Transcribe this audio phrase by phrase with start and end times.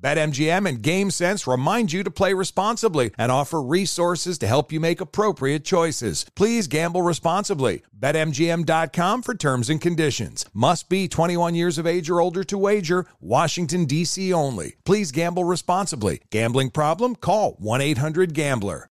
[0.00, 5.00] BetMGM and GameSense remind you to play responsibly and offer resources to help you make
[5.00, 6.26] appropriate choices.
[6.34, 7.82] Please gamble responsibly.
[7.98, 10.44] BetMGM.com for terms and conditions.
[10.52, 13.06] Must be 21 years of age or older to wager.
[13.20, 14.32] Washington, D.C.
[14.32, 14.76] only.
[14.84, 16.20] Please gamble responsibly.
[16.30, 17.16] Gambling problem?
[17.16, 18.88] Call 1 800 Gambler.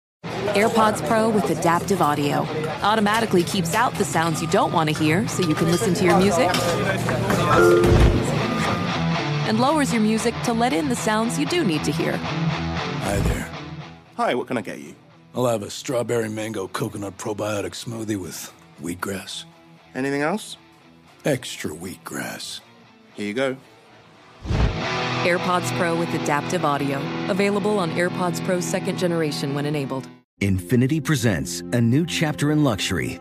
[0.54, 2.46] AirPods Pro with adaptive audio
[2.82, 6.04] automatically keeps out the sounds you don't want to hear so you can listen to
[6.04, 6.50] your music
[9.52, 12.16] and lowers your music to let in the sounds you do need to hear.
[12.16, 13.50] Hi there.
[14.16, 14.94] Hi, what can I get you?
[15.34, 19.44] I'll have a strawberry mango coconut probiotic smoothie with wheatgrass.
[19.94, 20.56] Anything else?
[21.26, 22.60] Extra wheatgrass.
[23.12, 23.56] Here you go.
[25.26, 26.98] AirPods Pro with adaptive audio.
[27.28, 30.08] Available on AirPods Pro second generation when enabled.
[30.40, 33.20] Infiniti presents a new chapter in luxury,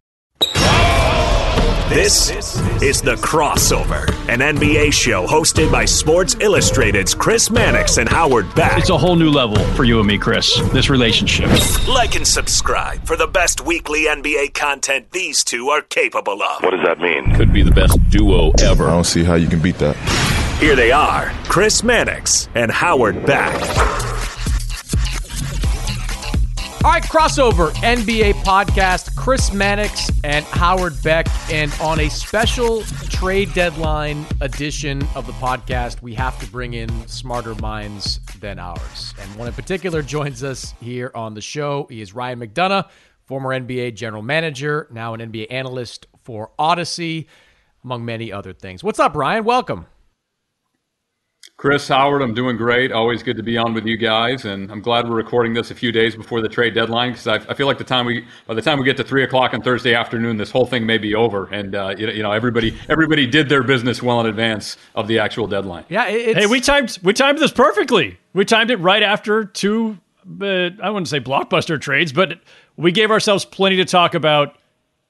[1.89, 2.29] This
[2.81, 8.77] is The Crossover, an NBA show hosted by Sports Illustrated's Chris Mannix and Howard Beck.
[8.77, 11.49] It's a whole new level for you and me, Chris, this relationship.
[11.87, 16.63] Like and subscribe for the best weekly NBA content these two are capable of.
[16.63, 17.35] What does that mean?
[17.35, 18.87] Could be the best duo ever.
[18.87, 19.97] I don't see how you can beat that.
[20.59, 23.51] Here they are, Chris Mannix and Howard Beck.
[26.83, 29.15] All right, crossover NBA podcast.
[29.15, 32.81] Chris Mannix and Howard Beck, and on a special
[33.11, 39.13] trade deadline edition of the podcast, we have to bring in smarter minds than ours.
[39.21, 41.85] And one in particular joins us here on the show.
[41.87, 42.89] He is Ryan McDonough,
[43.25, 47.27] former NBA general manager, now an NBA analyst for Odyssey,
[47.83, 48.83] among many other things.
[48.83, 49.43] What's up, Ryan?
[49.43, 49.85] Welcome.
[51.61, 52.91] Chris Howard, I'm doing great.
[52.91, 55.75] Always good to be on with you guys, and I'm glad we're recording this a
[55.75, 58.55] few days before the trade deadline because I, I, feel like the time we, by
[58.55, 61.13] the time we get to three o'clock on Thursday afternoon, this whole thing may be
[61.13, 65.07] over, and uh, you, you, know everybody everybody did their business well in advance of
[65.07, 65.85] the actual deadline.
[65.87, 68.17] Yeah, hey, we timed we timed this perfectly.
[68.33, 69.99] We timed it right after two,
[70.41, 72.39] uh, I wouldn't say blockbuster trades, but
[72.75, 74.57] we gave ourselves plenty to talk about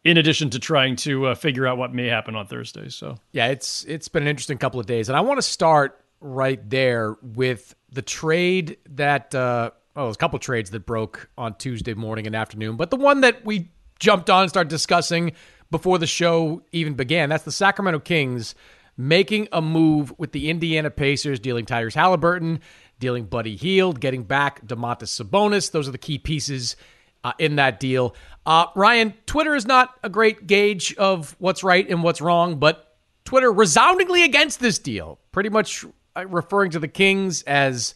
[0.04, 2.90] in addition to trying to uh, figure out what may happen on Thursday.
[2.90, 5.98] So yeah, it's it's been an interesting couple of days, and I want to start
[6.22, 11.56] right there with the trade that uh, oh, there's a couple trades that broke on
[11.56, 15.34] Tuesday morning and afternoon, but the one that we jumped on and started discussing
[15.70, 18.56] before the show even began, that's the Sacramento Kings
[18.98, 22.60] making a move with the Indiana Pacers, dealing Tyrese Haliburton,
[23.00, 25.72] dealing Buddy Hield, getting back Domantas Sabonis.
[25.72, 26.76] Those are the key pieces
[27.24, 28.16] uh, in that deal.
[28.46, 32.98] Uh, Ryan, Twitter is not a great gauge of what's right and what's wrong, but
[33.26, 35.20] Twitter resoundingly against this deal.
[35.32, 35.86] Pretty much
[36.16, 37.96] referring to the Kings as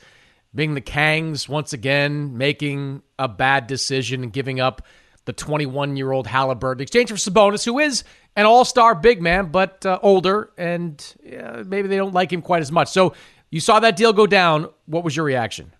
[0.54, 4.82] being the Kangs once again, making a bad decision and giving up
[5.26, 8.04] the 21 year old Haliburton in exchange for Sabonis, who is
[8.36, 11.04] an all star big man, but uh, older, and
[11.40, 12.90] uh, maybe they don't like him quite as much.
[12.90, 13.14] So
[13.50, 14.70] you saw that deal go down.
[14.86, 15.74] What was your reaction?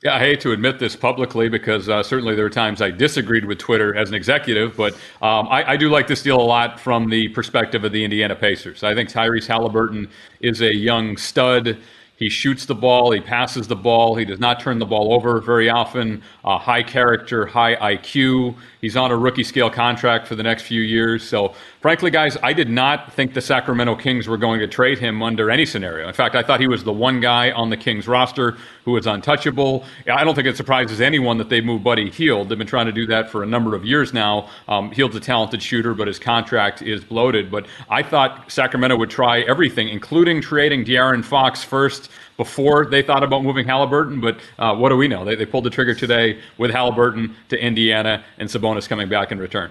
[0.00, 3.44] Yeah, I hate to admit this publicly because uh, certainly there are times I disagreed
[3.44, 6.78] with Twitter as an executive, but um, I, I, do like this deal a lot
[6.78, 8.84] from the perspective of the Indiana Pacers.
[8.84, 10.08] I think Tyrese Haliburton
[10.38, 11.78] is a young stud.
[12.18, 15.40] He shoots the ball, he passes the ball, he does not turn the ball over
[15.40, 16.20] very often.
[16.44, 18.56] Uh, high character, high IQ.
[18.80, 21.26] He's on a rookie scale contract for the next few years.
[21.26, 25.22] So, frankly, guys, I did not think the Sacramento Kings were going to trade him
[25.22, 26.08] under any scenario.
[26.08, 29.06] In fact, I thought he was the one guy on the Kings roster who was
[29.06, 29.84] untouchable.
[30.12, 32.48] I don't think it surprises anyone that they moved Buddy Hield.
[32.48, 34.48] They've been trying to do that for a number of years now.
[34.66, 37.48] Um, Hield's a talented shooter, but his contract is bloated.
[37.48, 43.22] But I thought Sacramento would try everything, including trading De'Aaron Fox first before they thought
[43.22, 44.20] about moving Haliburton.
[44.20, 45.24] But uh, what do we know?
[45.24, 49.38] They, they pulled the trigger today with Haliburton to Indiana and Sabonis coming back in
[49.38, 49.70] return.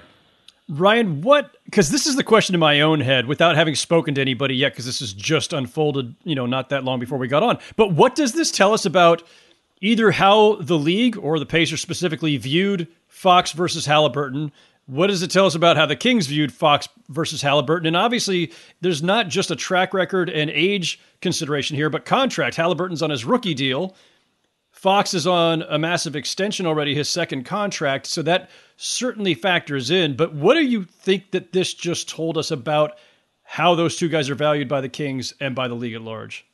[0.70, 1.56] Ryan, what?
[1.64, 4.74] Because this is the question in my own head without having spoken to anybody yet,
[4.74, 7.58] because this has just unfolded, you know, not that long before we got on.
[7.78, 9.24] But what does this tell us about
[9.80, 14.52] either how the league or the Pacers specifically viewed Fox versus Haliburton?
[14.88, 17.88] What does it tell us about how the Kings viewed Fox versus Haliburton?
[17.88, 22.56] And obviously, there's not just a track record and age consideration here, but contract.
[22.56, 23.96] Haliburton's on his rookie deal.
[24.72, 28.06] Fox is on a massive extension already, his second contract.
[28.06, 30.16] So that certainly factors in.
[30.16, 32.98] But what do you think that this just told us about
[33.44, 36.47] how those two guys are valued by the Kings and by the league at large?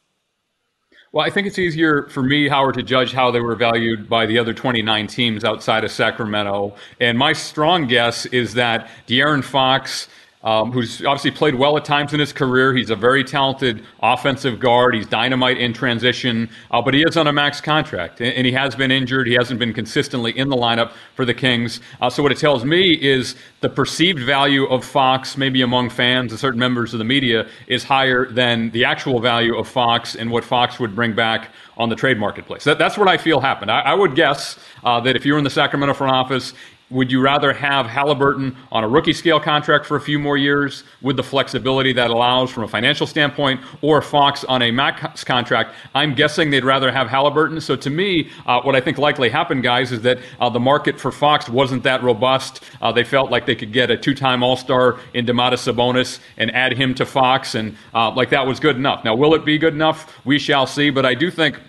[1.13, 4.25] Well, I think it's easier for me, Howard, to judge how they were valued by
[4.25, 6.75] the other 29 teams outside of Sacramento.
[6.99, 10.07] And my strong guess is that De'Aaron Fox
[10.43, 12.73] um, who's obviously played well at times in his career.
[12.73, 14.93] He's a very talented offensive guard.
[14.95, 18.51] He's dynamite in transition, uh, but he is on a max contract, and, and, he
[18.51, 19.27] has been injured.
[19.27, 21.79] He hasn't been consistently in the lineup for the Kings.
[22.01, 26.31] Uh, so what it tells me is the perceived value of Fox, maybe among fans
[26.31, 30.29] and certain members of the media, is higher than the actual value of Fox and
[30.29, 32.63] what Fox would bring back on the trade marketplace.
[32.65, 33.71] That, that's what I feel happened.
[33.71, 36.53] I, I would guess uh, that if you were in the Sacramento front office,
[36.89, 40.83] would you rather have Haliburton on a rookie scale contract for a few more years
[41.01, 45.75] with the flexibility that allows from a financial standpoint, or Fox on a max contract?
[45.95, 47.61] I'm guessing they'd rather have Haliburton.
[47.61, 50.99] So to me, uh, what I think likely happened, guys, is that uh, the market
[50.99, 52.63] for Fox wasn't that robust.
[52.81, 56.73] Uh, they felt like they could get a two-time All-Star in Domantas Sabonis and add
[56.73, 59.03] him to Fox, and uh, like that was good enough.
[59.03, 60.19] Now, will it be good enough?
[60.25, 60.91] We shall see.
[60.91, 61.59] But I do think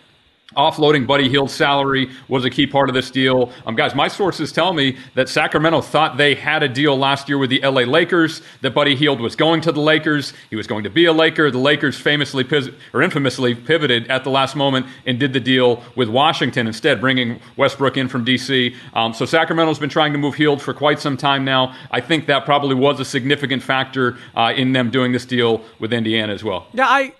[0.56, 3.52] Offloading Buddy Hield's salary was a key part of this deal.
[3.66, 7.38] Um, guys, my sources tell me that Sacramento thought they had a deal last year
[7.38, 10.32] with the LA Lakers, that Buddy Hield was going to the Lakers.
[10.50, 11.50] He was going to be a Laker.
[11.50, 12.46] The Lakers famously
[12.92, 17.40] or infamously pivoted at the last moment and did the deal with Washington instead, bringing
[17.56, 18.74] Westbrook in from D.C.
[18.94, 21.74] Um, so Sacramento's been trying to move Hield for quite some time now.
[21.90, 25.92] I think that probably was a significant factor uh, in them doing this deal with
[25.92, 26.66] Indiana as well.
[26.72, 27.12] Yeah, I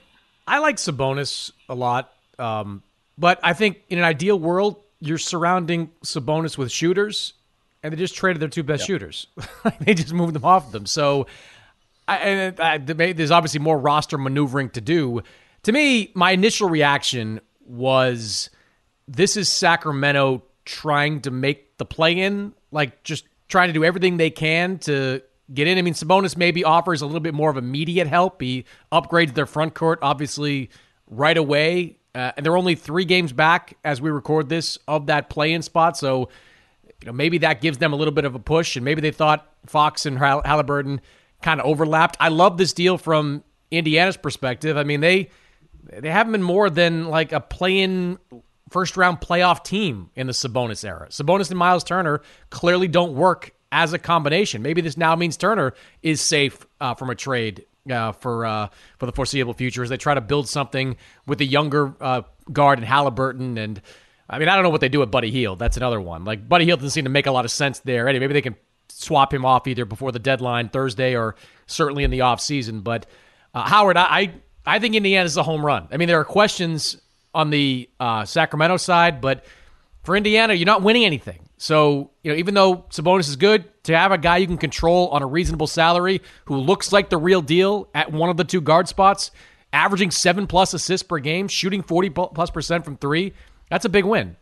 [0.47, 2.13] I like Sabonis a lot.
[2.39, 2.83] Um,
[3.17, 7.35] but I think in an ideal world, you're surrounding Sabonis with shooters,
[7.83, 9.27] and they just traded their two best shooters.
[9.81, 10.87] they just moved them off of them.
[10.87, 11.27] So,
[12.09, 15.23] I, and uh, I, there's obviously more roster maneuvering to do.
[15.65, 18.51] To me, my initial reaction was
[19.07, 24.17] this is Sacramento trying to make the play in, like just trying to do everything
[24.17, 25.23] they can to
[25.53, 25.79] get in.
[25.79, 28.41] I mean, Sabonis maybe offers a little bit more of immediate help.
[28.41, 30.71] He upgrades their front court, obviously,
[31.07, 31.97] right away.
[32.15, 35.97] Uh, and they're only three games back as we record this of that play-in spot.
[35.97, 36.29] So,
[37.01, 39.11] you know, maybe that gives them a little bit of a push, and maybe they
[39.11, 41.01] thought Fox and Haliburton
[41.43, 42.17] kind of overlapped.
[42.21, 44.77] I love this deal from Indiana's perspective.
[44.77, 45.31] I mean, they
[45.83, 48.19] they haven't been more than like a play-in
[48.71, 51.09] first round playoff team in the Sabonis era.
[51.11, 54.63] Sabonis and Miles Turner clearly don't work as a combination.
[54.63, 59.07] Maybe this now means Turner is safe uh, from a trade uh, for uh, for
[59.07, 62.23] the foreseeable future as they try to build something with a younger uh,
[62.53, 63.59] guard in Haliburton.
[63.59, 63.81] And
[64.29, 65.59] I mean, I don't know what they do with Buddy Hield.
[65.59, 66.25] That's another one.
[66.25, 68.09] Like Buddy Hield doesn't seem to make a lot of sense there.
[68.09, 68.57] Anyway, maybe they can
[68.89, 71.37] swap him off either before the deadline Thursday or
[71.67, 72.81] certainly in the off season.
[72.81, 73.07] But
[73.53, 74.35] uh, Howard, I, I
[74.67, 75.89] I think Indiana is a home run.
[75.93, 76.97] I mean, there are questions
[77.35, 79.45] on the uh, Sacramento side, but
[80.03, 81.44] for Indiana, you're not winning anything.
[81.57, 85.09] So, you know, even though Sabonis is good, to have a guy you can control
[85.09, 88.61] on a reasonable salary who looks like the real deal at one of the two
[88.61, 89.31] guard spots,
[89.73, 93.33] averaging seven plus assists per game, shooting 40 plus percent from three,
[93.71, 94.37] that's a big win.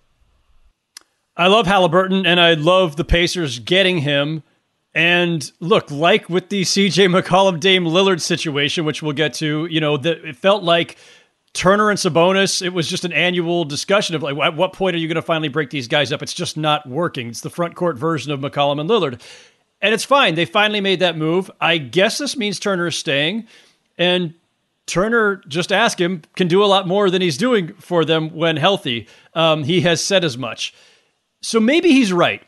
[1.37, 4.43] I love Haliburton and I love the Pacers getting him.
[4.95, 9.81] And look, like with the CJ McCollum Dame Lillard situation, which we'll get to, you
[9.81, 10.99] know, the, it felt like
[11.55, 14.99] Turner and Sabonis, it was just an annual discussion of like, at what point are
[14.99, 16.23] you going to finally break these guys up?
[16.23, 17.29] It's just not working.
[17.29, 19.21] It's the front court version of McCollum and Lillard.
[19.83, 20.35] And it's fine.
[20.35, 21.51] They finally made that move.
[21.61, 23.49] I guess this means Turner is staying.
[23.99, 24.35] And
[24.87, 28.57] Turner, just ask him, can do a lot more than he's doing for them when
[28.57, 29.09] healthy.
[29.35, 30.73] Um, he has said as much.
[31.43, 32.43] So maybe he's right.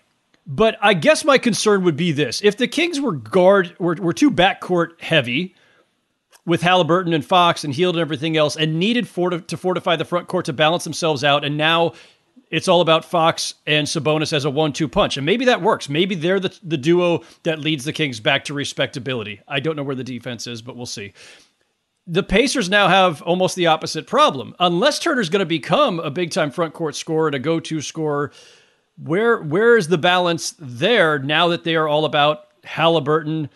[0.47, 4.13] But I guess my concern would be this if the Kings were guard were, were
[4.13, 5.55] too backcourt heavy,
[6.47, 10.29] with Haliburton and Fox and Hield and everything else, and needed to fortify the front
[10.29, 11.45] court to balance themselves out.
[11.45, 11.93] And now
[12.51, 15.89] it's all about Fox and Sabonis as a one-two punch, and maybe that works.
[15.89, 19.41] Maybe they're the the duo that leads the Kings back to respectability.
[19.49, 21.15] I don't know where the defense is, but we'll see.
[22.07, 24.55] The Pacers now have almost the opposite problem.
[24.61, 28.31] Unless Turner's going to become a big-time front court scorer and a go-to scorer,
[29.03, 33.49] where where is the balance there now that they are all about Haliburton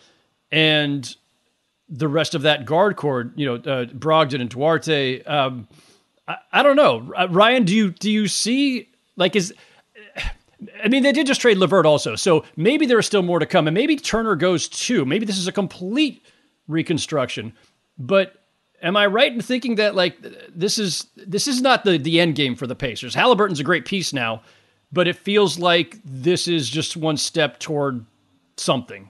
[0.51, 1.15] and
[1.89, 3.31] the rest of that guard core?
[3.35, 5.23] You know, uh, Brogdon and Duarte.
[5.23, 5.67] Um,
[6.27, 7.65] I, I don't know, Ryan.
[7.65, 9.53] Do you do you see like is
[10.83, 13.67] I mean, they did just trade LeVert also, so maybe there's still more to come,
[13.67, 15.05] and maybe Turner goes too.
[15.05, 16.25] Maybe this is a complete
[16.67, 17.53] reconstruction.
[17.97, 18.33] But
[18.81, 20.17] am I right in thinking that like
[20.53, 23.15] this is this is not the the end game for the Pacers?
[23.15, 24.41] Haliburton's a great piece now,
[24.91, 28.05] but it feels like this is just one step toward
[28.57, 29.09] something.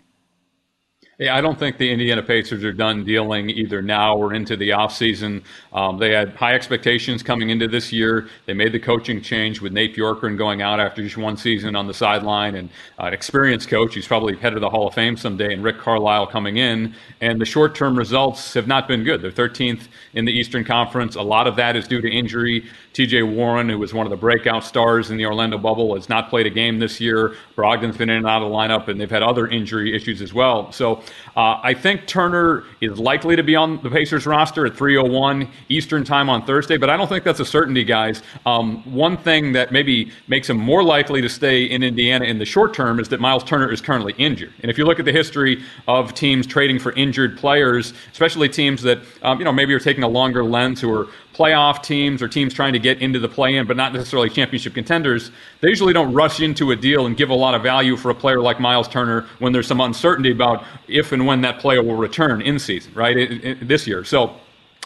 [1.20, 4.70] Yeah, I don't think the Indiana Pacers are done dealing either now or into the
[4.70, 5.44] offseason.
[5.74, 8.30] Um, they had high expectations coming into this year.
[8.46, 11.88] They made the coaching change with Nate Bjorkgren going out after just one season on
[11.88, 15.18] the sideline and uh, an experienced coach who's probably head of the Hall of Fame
[15.18, 16.96] someday, and Rick Carlisle coming in.
[17.20, 19.22] And the short term results have not been good.
[19.22, 21.16] They're 13th in the Eastern Conference.
[21.16, 22.66] A lot of that is due to injury.
[23.00, 26.30] TJ Warren, who was one of the breakout stars in the Orlando bubble, has not
[26.30, 27.34] played a game this year.
[27.56, 30.34] Brogdon's been in and out of the lineup, and they've had other injury issues as
[30.34, 30.70] well.
[30.74, 30.98] So
[31.38, 36.04] uh, I think Turner is likely to be on the Pacers roster at 3:01 Eastern
[36.04, 38.22] time on Thursday, but I don't think that's a certainty, guys.
[38.46, 42.46] Um, one thing that maybe makes him more likely to stay in Indiana in the
[42.46, 44.52] short term is that Miles Turner is currently injured.
[44.62, 48.82] And if you look at the history of teams trading for injured players, especially teams
[48.82, 52.28] that um, you know maybe are taking a longer lens who are playoff teams or
[52.28, 55.32] teams trying to get into the play in, but not necessarily championship contenders,
[55.62, 58.16] they usually don't rush into a deal and give a lot of value for a
[58.16, 61.96] player like Miles Turner when there's some uncertainty about if and when that player will
[61.96, 64.04] return in season, right, it, it, this year.
[64.04, 64.36] So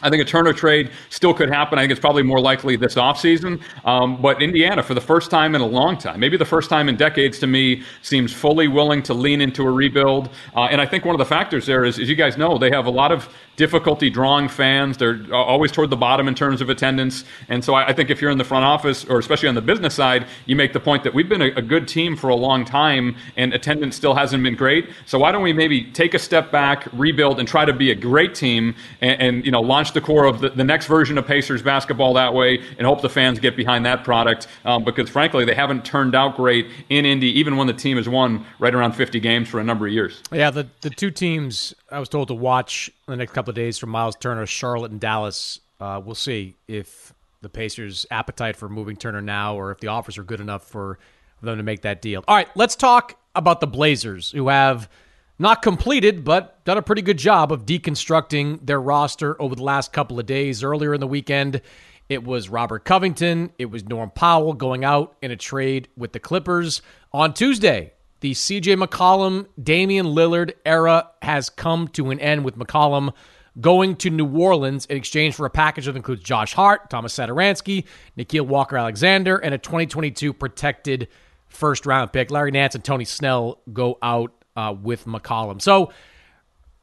[0.03, 1.79] I think a Turner trade still could happen.
[1.79, 3.61] I think it's probably more likely this offseason.
[3.85, 6.89] Um, but Indiana, for the first time in a long time, maybe the first time
[6.89, 10.29] in decades to me, seems fully willing to lean into a rebuild.
[10.55, 12.69] Uh, and I think one of the factors there is, as you guys know, they
[12.71, 14.97] have a lot of difficulty drawing fans.
[14.97, 17.23] They're always toward the bottom in terms of attendance.
[17.49, 19.93] And so I think if you're in the front office, or especially on the business
[19.93, 22.65] side, you make the point that we've been a, a good team for a long
[22.65, 24.89] time and attendance still hasn't been great.
[25.05, 27.95] So why don't we maybe take a step back, rebuild, and try to be a
[27.95, 31.27] great team and, and you know, launch the core of the, the, next version of
[31.27, 35.45] Pacers basketball that way and hope the fans get behind that product um, because frankly,
[35.45, 38.93] they haven't turned out great in Indy, even when the team has won right around
[38.93, 40.21] 50 games for a number of years.
[40.31, 43.77] Yeah, the, the two teams I was told to watch the next couple of days
[43.77, 45.59] from Miles Turner, Charlotte and Dallas.
[45.79, 50.17] Uh, we'll see if the Pacers' appetite for moving Turner now or if the offers
[50.17, 50.97] are good enough for
[51.41, 52.23] them to make that deal.
[52.27, 54.89] All right, let's talk about the Blazers, who have
[55.37, 59.91] not completed, but done a pretty good job of deconstructing their roster over the last
[59.91, 60.63] couple of days.
[60.63, 61.61] Earlier in the weekend,
[62.07, 66.19] it was Robert Covington, it was Norm Powell going out in a trade with the
[66.19, 66.81] Clippers.
[67.11, 67.93] On Tuesday,
[68.23, 73.11] the CJ McCollum, Damian Lillard era has come to an end with McCollum
[73.59, 77.83] going to New Orleans in exchange for a package that includes Josh Hart, Thomas Satoransky,
[78.17, 81.09] Nickeil Walker Alexander, and a 2022 protected
[81.49, 82.31] first round pick.
[82.31, 85.61] Larry Nance and Tony Snell go out uh, with McCollum.
[85.61, 85.91] So,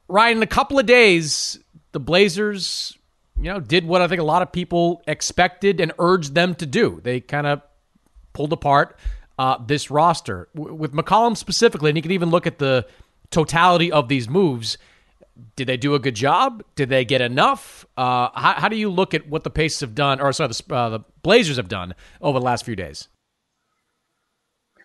[0.09, 1.59] Ryan, in a couple of days,
[1.93, 2.99] the Blazers,
[3.39, 6.67] you know, did what I think a lot of people expected and urged them to
[6.67, 7.01] do.
[7.03, 7.63] They kind of
[8.35, 8.99] pulled apart
[9.41, 10.49] uh, this roster.
[10.55, 12.87] W- with McCollum specifically, and you can even look at the
[13.31, 14.77] totality of these moves.
[15.57, 16.63] Did they do a good job?
[16.75, 17.87] Did they get enough?
[17.97, 20.75] Uh, how, how, do you look at what the Pacers have done, or sorry, the,
[20.75, 23.09] uh, the Blazers have done over the last few days?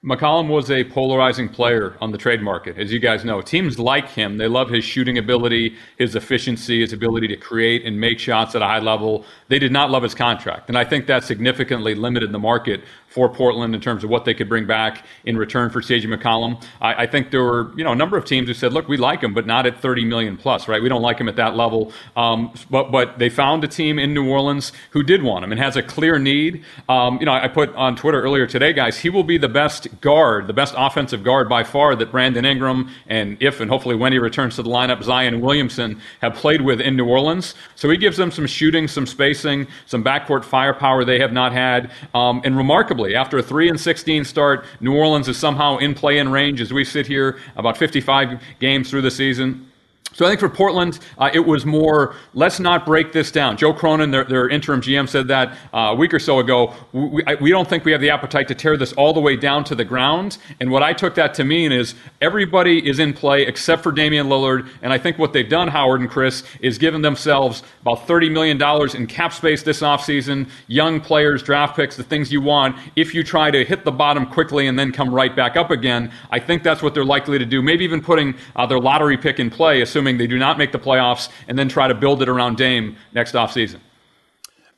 [0.06, 3.42] McCollum was a polarizing player on the trade market, as you guys know.
[3.42, 4.38] Teams like him.
[4.38, 8.62] They love his shooting ability, his efficiency, his ability to create and make shots at
[8.62, 9.26] a high level.
[9.48, 10.70] They did not love his contract.
[10.70, 12.84] And I think that significantly limited the market
[13.16, 16.62] for Portland in terms of what they could bring back in return for CJ McCollum.
[16.82, 18.98] I, I, think there were you know a number of teams who said, look, we
[18.98, 20.84] like him, but not at 30 million plus, right?
[20.84, 21.94] We don't like him at that level.
[22.18, 25.62] Um, but but they found a team in New Orleans who did want him and
[25.62, 26.66] has a clear need.
[26.90, 30.02] Um, you know, I put on Twitter earlier today, guys, he will be the best
[30.02, 34.12] guard, the best offensive guard by far that Brandon Ingram and if and hopefully when
[34.12, 37.56] he returns to the lineup, Zion Williamson have played with in New Orleans.
[37.76, 41.92] So he gives them some shooting, some spacing, some backcourt firepower they have not had,
[42.14, 46.18] um, and remarkably after a 3 and 16 start, New Orleans is somehow in play
[46.18, 49.72] in range as we sit here about 55 games through the season.
[50.16, 53.58] So I think for Portland, uh, it was more let's not break this down.
[53.58, 56.74] Joe Cronin, their, their interim GM, said that uh, a week or so ago.
[56.94, 59.66] We, we don't think we have the appetite to tear this all the way down
[59.66, 60.38] to the ground.
[60.62, 64.28] And what I took that to mean is everybody is in play except for Damian
[64.28, 64.70] Lillard.
[64.82, 68.96] And I think what they've done, Howard and Chris, is given themselves about $30 million
[68.96, 72.78] in cap space this offseason, young players, draft picks, the things you want.
[72.96, 76.10] If you try to hit the bottom quickly and then come right back up again,
[76.32, 77.62] I think that's what they're likely to do.
[77.62, 80.72] Maybe even putting uh, their lottery pick in play, assuming assuming they do not make
[80.72, 83.80] the playoffs, and then try to build it around Dame next offseason.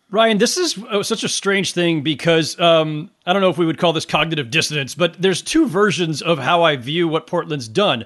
[0.09, 3.65] Ryan, this is uh, such a strange thing because um, I don't know if we
[3.65, 7.67] would call this cognitive dissonance, but there's two versions of how I view what Portland's
[7.67, 8.05] done.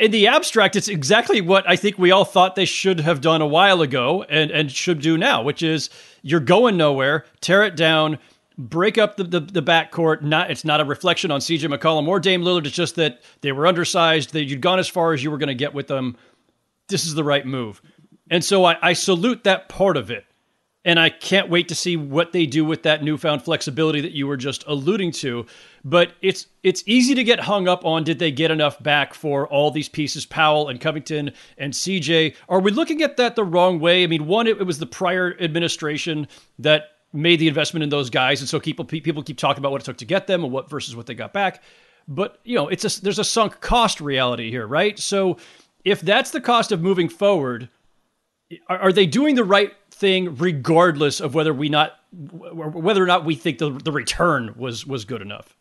[0.00, 3.40] In the abstract, it's exactly what I think we all thought they should have done
[3.40, 5.88] a while ago and, and should do now, which is
[6.22, 8.18] you're going nowhere, tear it down,
[8.68, 10.22] break up the, the, the backcourt.
[10.22, 12.66] Not it's not a reflection on CJ McCollum or Dame Lillard.
[12.66, 14.32] It's just that they were undersized.
[14.32, 16.16] That you'd gone as far as you were going to get with them.
[16.88, 17.80] This is the right move,
[18.30, 20.24] and so I, I salute that part of it.
[20.82, 24.26] And I can't wait to see what they do with that newfound flexibility that you
[24.26, 25.44] were just alluding to.
[25.84, 29.46] But it's it's easy to get hung up on did they get enough back for
[29.48, 32.34] all these pieces, Powell and Covington and CJ?
[32.48, 34.04] Are we looking at that the wrong way?
[34.04, 38.10] I mean, one, it, it was the prior administration that made the investment in those
[38.10, 40.52] guys, and so people people keep talking about what it took to get them and
[40.52, 41.62] what versus what they got back.
[42.08, 44.98] But you know, it's a, there's a sunk cost reality here, right?
[44.98, 45.36] So
[45.84, 47.68] if that's the cost of moving forward,
[48.68, 53.24] are, are they doing the right thing regardless of whether we not whether or not
[53.24, 55.56] we think the the return was was good enough?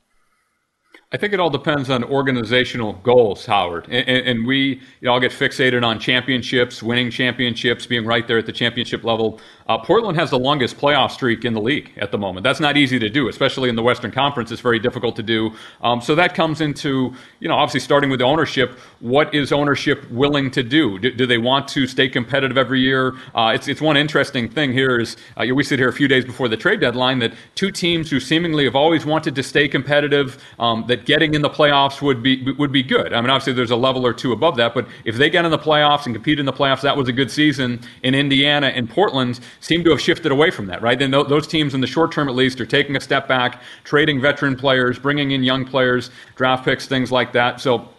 [1.12, 3.88] I think it all depends on organizational goals, Howard.
[3.90, 8.38] And, and, we you know, all get fixated on championships, winning championships, being right there
[8.38, 9.42] at the championship level.
[9.70, 12.44] Uh, Portland has the longest playoff streak in the league at the moment.
[12.44, 14.52] That's not easy to do, especially in the Western Conference.
[14.52, 15.54] It's very difficult to do.
[15.84, 18.80] Um, so that comes into, you know, obviously starting with ownership.
[19.00, 20.98] What is ownership willing to do?
[20.98, 23.14] Do, do they want to stay competitive every year?
[23.36, 26.26] Uh, it's, it's one interesting thing here is uh, we sit here a few days
[26.26, 30.44] before the trade deadline that two teams who seemingly have always wanted to stay competitive,
[30.58, 33.14] um, that getting in the playoffs would be would be good.
[33.14, 35.52] I mean, obviously there's a level or two above that, but if they get in
[35.52, 38.90] the playoffs and compete in the playoffs, that was a good season in Indiana and
[38.90, 40.98] Portland seem to have shifted away from that, right?
[40.98, 44.22] Then those teams, in the short term at least, are taking a step back, trading
[44.22, 47.60] veteran players, bringing in young players, draft picks, things like that.
[47.60, 47.90] So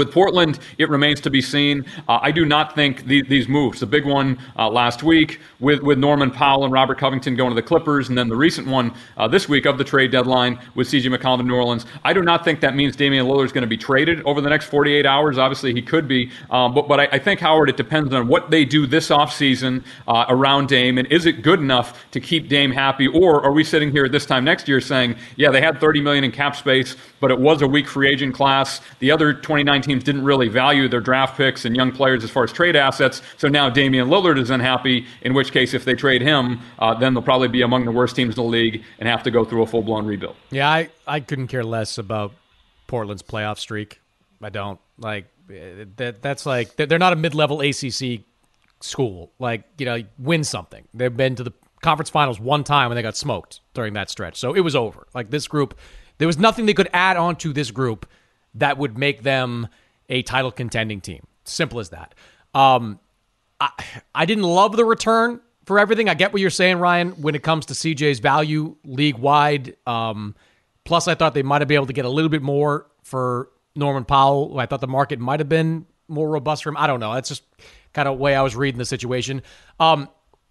[0.00, 1.84] with Portland, it remains to be seen.
[2.08, 5.80] Uh, I do not think the, these moves, the big one uh, last week with,
[5.82, 8.94] with Norman Powell and Robert Covington going to the Clippers, and then the recent one
[9.18, 12.22] uh, this week of the trade deadline with CJ McCollum to New Orleans, I do
[12.22, 15.04] not think that means Damian Lillard is going to be traded over the next 48
[15.04, 15.36] hours.
[15.36, 16.30] Obviously, he could be.
[16.50, 19.84] Um, but but I, I, think, Howard, it depends on what they do this offseason
[20.08, 23.64] uh, around Dame, and is it good enough to keep Dame happy, or are we
[23.64, 26.56] sitting here at this time next year saying, yeah, they had 30 million in cap
[26.56, 28.80] space, but it was a weak free agent class.
[29.00, 32.44] The other 29 teams didn't really value their draft picks and young players as far
[32.44, 33.22] as trade assets.
[33.36, 37.14] So now Damian Lillard is unhappy, in which case, if they trade him, uh, then
[37.14, 39.62] they'll probably be among the worst teams in the league and have to go through
[39.62, 40.36] a full blown rebuild.
[40.50, 42.32] Yeah, I, I couldn't care less about
[42.86, 44.00] Portland's playoff streak.
[44.40, 44.78] I don't.
[44.96, 48.20] Like, that, that's like, they're not a mid level ACC
[48.80, 49.32] school.
[49.38, 50.86] Like, you know, win something.
[50.94, 54.38] They've been to the conference finals one time and they got smoked during that stretch.
[54.38, 55.06] So it was over.
[55.14, 55.78] Like, this group
[56.20, 58.06] there was nothing they could add on to this group
[58.54, 59.68] that would make them
[60.08, 61.26] a title contending team.
[61.44, 62.14] Simple as that.
[62.54, 62.98] Um,
[63.60, 63.70] I,
[64.14, 66.08] I didn't love the return for everything.
[66.08, 69.76] I get what you're saying, Ryan, when it comes to CJ's value league wide.
[69.86, 70.34] Um,
[70.84, 73.50] plus, I thought they might have been able to get a little bit more for
[73.76, 74.58] Norman Powell.
[74.58, 76.76] I thought the market might have been more robust for him.
[76.76, 77.14] I don't know.
[77.14, 77.44] That's just
[77.92, 79.42] kind of way I was reading the situation.
[79.78, 80.08] Um,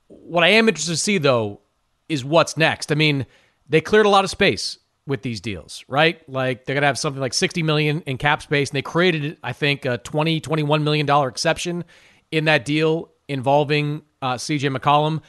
[0.07, 1.59] what I am interested to see, though,
[2.07, 2.91] is what's next.
[2.91, 3.25] I mean,
[3.67, 4.77] they cleared a lot of space
[5.09, 6.21] with these deals, right?
[6.29, 9.37] Like they're going to have something like 60 million in cap space and they created
[9.43, 11.83] I think a 20 21 million dollar exception
[12.31, 15.21] in that deal involving uh, CJ McCollum.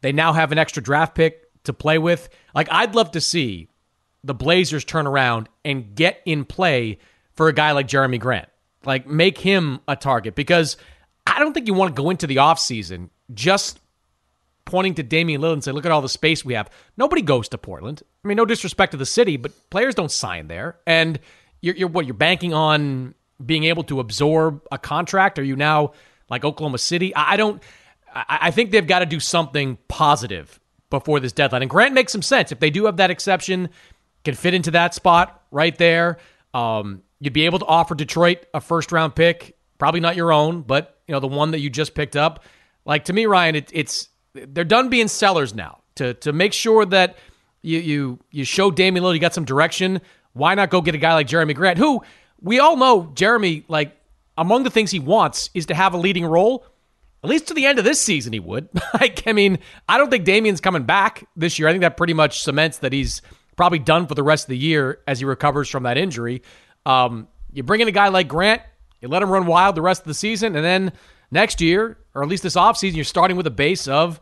[0.00, 2.28] They now have an extra draft pick to play with.
[2.54, 3.68] Like I'd love to see
[4.24, 6.98] the Blazers turn around and get in play
[7.34, 8.48] for a guy like Jerami Grant.
[8.84, 10.76] Like make him a target because
[11.26, 13.80] I don't think you want to go into the offseason just
[14.66, 16.68] pointing to Damian Lillard and say, look at all the space we have.
[16.98, 18.02] Nobody goes to Portland.
[18.24, 20.76] I mean, no disrespect to the city, but players don't sign there.
[20.86, 21.18] And
[21.62, 22.04] you're, you're what?
[22.04, 25.38] You're banking on being able to absorb a contract?
[25.38, 25.92] Are you now
[26.28, 27.14] like Oklahoma City?
[27.14, 27.62] I don't.
[28.14, 31.62] I, I think they've got to do something positive before this deadline.
[31.62, 33.70] And Grant makes some sense if they do have that exception,
[34.24, 36.18] can fit into that spot right there.
[36.54, 40.62] Um, you'd be able to offer Detroit a first round pick, probably not your own,
[40.62, 42.44] but you know the one that you just picked up.
[42.84, 44.08] Like to me, Ryan, it, it's
[44.48, 45.80] they're done being sellers now.
[45.96, 47.16] To to make sure that
[47.62, 50.00] you you you show Damian Lillard you got some direction.
[50.32, 52.02] Why not go get a guy like Jerami Grant, who
[52.40, 53.96] we all know Jerami like
[54.38, 56.66] among the things he wants is to have a leading role.
[57.24, 58.68] At least to the end of this season, he would.
[58.94, 61.66] like, I mean, I don't think Damian's coming back this year.
[61.66, 63.22] I think that pretty much cements that he's
[63.56, 66.42] probably done for the rest of the year as he recovers from that injury.
[66.84, 68.62] Um, you bring in a guy like Grant,
[69.00, 70.92] you let him run wild the rest of the season, and then
[71.30, 74.20] next year, or at least this offseason, you're starting with a base of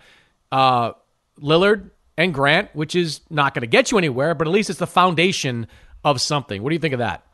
[0.53, 0.93] uh,
[1.41, 4.79] Lillard and Grant, which is not going to get you anywhere, but at least it's
[4.79, 5.67] the foundation
[6.05, 6.63] of something.
[6.63, 7.27] What do you think of that?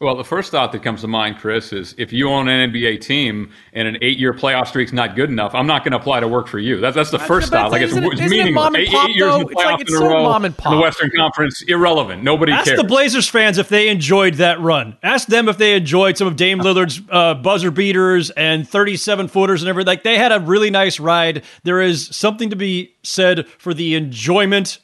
[0.00, 3.00] Well, the first thought that comes to mind, Chris, is if you own an NBA
[3.00, 6.28] team and an eight-year playoff streak's not good enough, I'm not going to apply to
[6.28, 6.80] work for you.
[6.80, 7.72] That's that's the first thought.
[7.72, 8.74] Like it's, it's meaningless.
[8.74, 11.10] It eight, eight, years in the playoff like in a so row in the Western
[11.10, 12.22] Conference, irrelevant.
[12.22, 12.78] Nobody Ask cares.
[12.78, 14.96] the Blazers fans if they enjoyed that run.
[15.02, 19.62] Ask them if they enjoyed some of Dame Lillard's uh, buzzer beaters and 37 footers
[19.62, 19.88] and everything.
[19.88, 21.42] Like they had a really nice ride.
[21.64, 24.78] There is something to be said for the enjoyment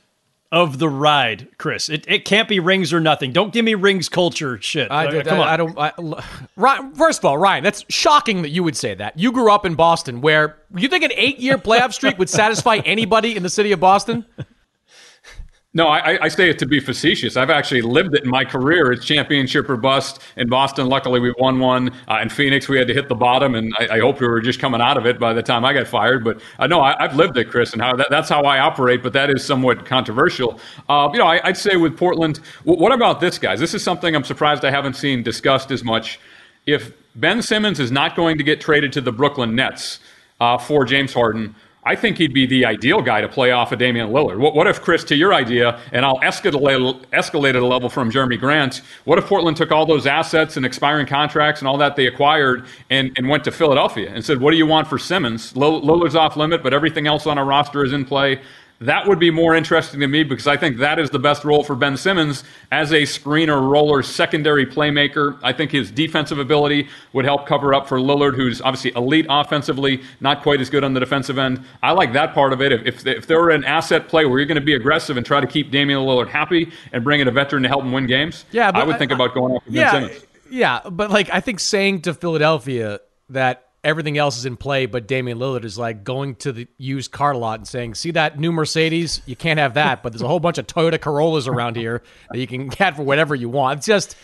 [0.54, 1.88] of the ride, Chris.
[1.88, 3.32] It, it can't be rings or nothing.
[3.32, 4.88] Don't give me rings culture shit.
[4.88, 5.48] I, uh, come I, on.
[5.48, 5.78] I don't.
[6.16, 6.22] I,
[6.56, 9.18] Ryan, first of all, Ryan, that's shocking that you would say that.
[9.18, 13.34] You grew up in Boston, where you think an eight-year playoff streak would satisfy anybody
[13.34, 14.24] in the city of Boston?
[15.76, 17.36] No, I, I, say it to be facetious.
[17.36, 18.92] I've actually lived it in my career.
[18.92, 20.22] It's championship or bust.
[20.36, 21.90] In Boston, luckily we won one.
[22.08, 24.40] Uh, in Phoenix, we had to hit the bottom, and I, I, hope we were
[24.40, 26.22] just coming out of it by the time I got fired.
[26.22, 29.02] But uh, no, I, have lived it, Chris, and how that, that's how I operate.
[29.02, 30.60] But that is somewhat controversial.
[30.88, 33.58] Uh, you know, I, would say with Portland, w- what about this, guys?
[33.58, 36.20] This is something I'm surprised I haven't seen discussed as much.
[36.66, 39.98] If Ben Simmons is not going to get traded to the Brooklyn Nets
[40.40, 43.78] uh, for James Harden, I think he'd be the ideal guy to play off of
[43.78, 44.38] Damian Lillard.
[44.38, 48.10] What, what if, Chris, to your idea, and I'll escalate, escalate it a level from
[48.10, 51.96] Jerami Grant, what if Portland took all those assets and expiring contracts and all that
[51.96, 55.52] they acquired and, and went to Philadelphia and said, what do you want for Simmons?
[55.52, 58.40] Lillard's off limit, but everything else on our roster is in play.
[58.80, 61.62] That would be more interesting to me because I think that is the best role
[61.62, 65.38] for Ben Simmons as a screener, roller, secondary playmaker.
[65.42, 70.02] I think his defensive ability would help cover up for Lillard, who's obviously elite offensively,
[70.20, 71.64] not quite as good on the defensive end.
[71.82, 72.72] I like that part of it.
[72.72, 75.24] If, if, if there were an asset play where you're going to be aggressive and
[75.24, 78.06] try to keep Damian Lillard happy and bring in a veteran to help him win
[78.06, 80.26] games, yeah, I would think about going after yeah, Ben Simmons.
[80.50, 85.06] Yeah, but like I think saying to Philadelphia that everything else is in play, but
[85.06, 88.50] Damian Lillard is like going to the used car lot and saying, "See that new
[88.50, 89.22] Mercedes?
[89.26, 92.38] You can't have that, but there's a whole bunch of Toyota Corollas around here that
[92.38, 94.16] you can get for whatever you want." It's just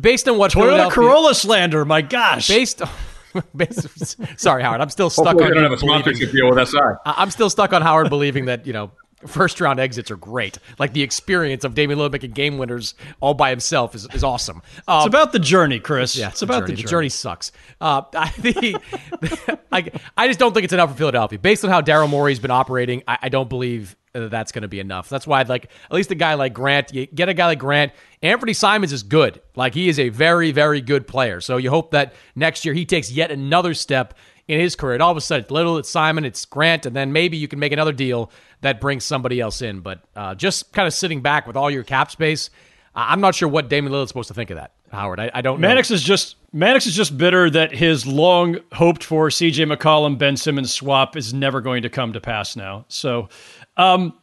[0.00, 1.84] based on what Toyota Corolla slander.
[1.84, 2.82] My gosh, based.
[3.54, 4.80] based sorry, Howard.
[4.80, 5.54] I'm still stuck Hopefully on.
[5.54, 6.78] don't have a sponsorship deal with SI.
[7.04, 8.90] I'm still stuck on Howard believing that you know
[9.26, 10.58] first round exits are great.
[10.78, 14.62] Like the experience of Damian Lillard making game winners all by himself is, is awesome.
[14.88, 16.16] Um, it's about the journey, Chris.
[16.16, 16.66] Yeah, it's, about journey.
[16.66, 16.82] the journey.
[16.82, 17.52] The journey sucks.
[17.80, 21.38] Uh, I, the, I, I just don't think it's enough for Philadelphia.
[21.38, 24.80] Based on how Daryl Morey's been operating, I, I don't believe that's going to be
[24.80, 25.08] enough.
[25.08, 26.92] That's why I'd like at least a guy like Grant.
[26.92, 27.92] You get a guy like Grant.
[28.22, 29.40] Anfernee Simons is good.
[29.54, 31.40] Like he is a very, very good player.
[31.40, 34.14] So you hope that next year he takes yet another step
[34.50, 34.94] in his career.
[34.94, 37.58] And all of a sudden, Little, it's Simon, it's Grant, and then maybe you can
[37.58, 39.80] make another deal that brings somebody else in.
[39.80, 42.50] But uh, just kind of sitting back with all your cap space,
[42.94, 44.72] I'm not sure what Damian Lillard's supposed to think of that.
[44.90, 45.60] Howard, I, I don't.
[45.60, 45.94] Mannix know.
[45.94, 49.64] is just Mannix is just bitter that his long hoped for C.J.
[49.66, 52.84] McCollum Ben Simmons swap is never going to come to pass now.
[52.88, 53.28] So,
[53.76, 54.14] um,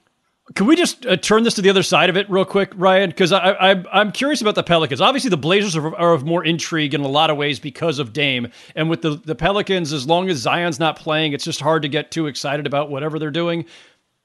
[0.56, 3.10] can we just uh, turn this to the other side of it real quick, Ryan?
[3.10, 5.02] Because I, I, am curious about the Pelicans.
[5.02, 8.14] Obviously, the Blazers are, are, of more intrigue in a lot of ways because of
[8.14, 8.50] Dame.
[8.74, 11.90] And with the, the Pelicans, as long as Zion's not playing, it's just hard to
[11.90, 13.66] get too excited about whatever they're doing.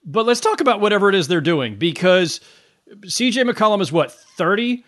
[0.04, 2.40] But let's talk about whatever it is they're doing because
[2.88, 4.84] CJ McCollum is what, 30?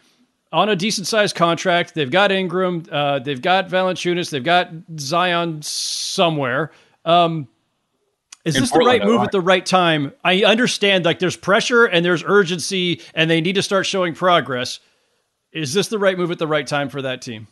[0.53, 1.95] On a decent sized contract.
[1.95, 4.71] They've got Ingram, uh, they've got Valanciunas, they've got
[5.01, 6.71] Zion somewhere.
[7.05, 7.49] Um,
[8.45, 10.13] is this Portland, the right move at the right time?
[10.23, 14.81] I understand like there's pressure and there's urgency and they need to start showing progress.
[15.53, 17.47] Is this the right move at the right time for that team?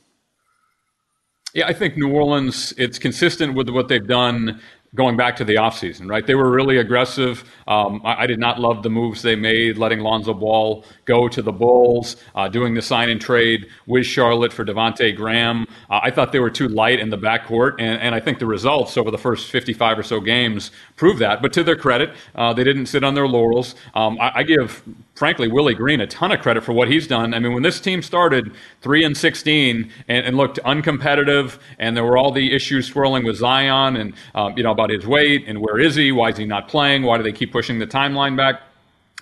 [1.54, 4.60] Yeah, I think New Orleans, it's consistent with what they've done
[4.94, 6.26] going back to the offseason, right?
[6.26, 7.44] They were really aggressive.
[7.66, 11.40] Um, I, I, did not love the moves they made, letting Lonzo Ball go to
[11.40, 15.66] the Bulls, uh, doing the sign and trade with Charlotte for Devonte Graham.
[15.88, 18.46] Uh, I thought they were too light in the backcourt, and, and I think the
[18.46, 21.40] results over the first 55 or so games prove that.
[21.40, 23.74] But to their credit, uh, they didn't sit on their laurels.
[23.94, 24.82] Um, I, I, give,
[25.14, 27.34] frankly, Willie Green a ton of credit for what he's done.
[27.34, 32.04] I mean, when this team started 3 and 16 and, and looked uncompetitive, and there
[32.04, 35.60] were all the issues swirling with Zion and, um, you know, about his weight and
[35.60, 36.12] where is he?
[36.12, 37.02] Why is he not playing?
[37.02, 38.62] Why do they keep pushing the timeline back?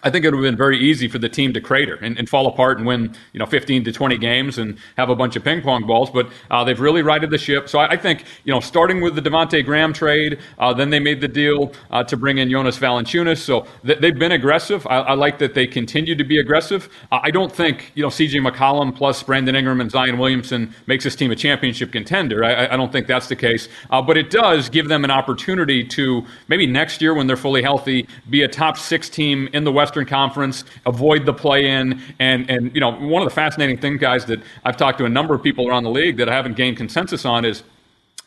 [0.02, 2.28] I think it would have been very easy for the team to crater and, and,
[2.28, 5.44] fall apart and win, you know, 15 to 20 games and have a bunch of
[5.44, 6.10] ping pong balls.
[6.10, 7.68] But uh, they've really righted the ship.
[7.68, 11.00] So I, I, think, you know, starting with the Devonte Graham trade, uh, then they
[11.00, 13.38] made the deal uh, to bring in Jonas Valanciunas.
[13.38, 14.86] So th- they've been aggressive.
[14.86, 16.88] I, I, like that they continue to be aggressive.
[17.12, 18.38] I don't think, you know, C.J.
[18.38, 22.44] McCollum plus Brandon Ingram and Zion Williamson makes this team a championship contender.
[22.44, 23.68] I, don't think that's the case.
[23.90, 27.62] Uh, but it does give them an opportunity to maybe next year when they're fully
[27.62, 32.00] healthy be a top six team in the Western Conference avoid the play-in.
[32.20, 35.08] And and you know, one of the fascinating things, guys, that I've talked to a
[35.08, 37.64] number of people around the league that I haven't gained consensus on is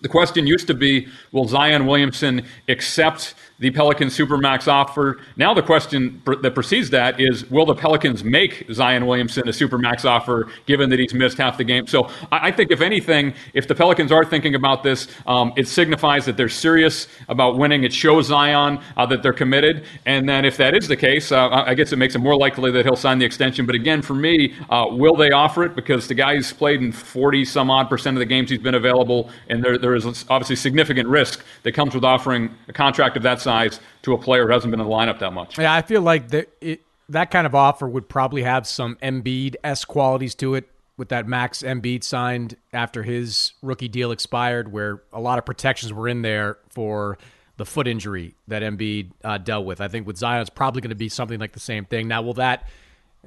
[0.04, 5.22] the question used to be, will Zion Williamson accept the Pelicans Supermax offer.
[5.38, 10.04] Now the question that precedes that is, will the Pelicans make Zion Williamson a Supermax
[10.04, 11.88] offer given that he's missed half the game?
[11.88, 16.26] So I think if anything, if the Pelicans are thinking about this, um, it signifies
[16.26, 17.86] that they're serious about winning.
[17.86, 19.86] It shows Zion uh, that they're committed.
[20.06, 22.70] And then if that is the case, uh, I guess it makes it more likely
[22.72, 23.66] that he'll sign the extension.
[23.66, 25.74] But again, for me, uh, will they offer it?
[25.74, 29.30] Because the guy's played in 40 some odd percent of the games he's been available,
[29.48, 33.42] and there, there is obviously significant risk that comes with offering a contract of that
[33.42, 35.58] size to a player who hasn't been in the lineup that much.
[35.58, 39.56] Yeah, I feel like that it, that kind of offer would probably have some Embiid
[39.64, 40.70] s qualities to it.
[40.96, 45.92] With that Max Embiid signed after his rookie deal expired, where a lot of protections
[45.92, 47.18] were in there for
[47.58, 49.82] the foot injury that Embiid uh, dealt with.
[49.82, 52.08] I think with Zion, it's probably going to be something like the same thing.
[52.08, 52.68] Now, will that,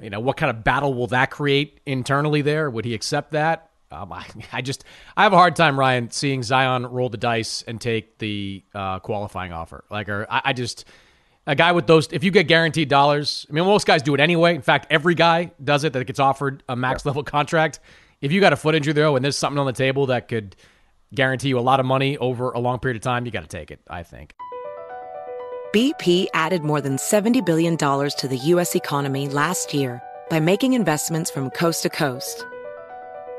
[0.01, 2.69] you know, what kind of battle will that create internally there?
[2.69, 3.69] Would he accept that?
[3.91, 4.83] Um, I, I, just
[5.15, 8.99] I have a hard time, Ryan, seeing Zion roll the dice and take the uh,
[8.99, 9.83] qualifying offer.
[9.89, 10.85] Like, or I, I, just
[11.45, 12.07] a guy with those.
[12.11, 14.55] If you get guaranteed dollars, I mean, most guys do it anyway.
[14.55, 17.79] In fact, every guy does it that gets offered a max level contract.
[18.21, 20.55] If you got a foot injury though, and there's something on the table that could
[21.13, 23.47] guarantee you a lot of money over a long period of time, you got to
[23.47, 23.79] take it.
[23.87, 24.33] I think.
[25.73, 28.75] BP added more than seventy billion dollars to the U.S.
[28.75, 32.45] economy last year by making investments from coast to coast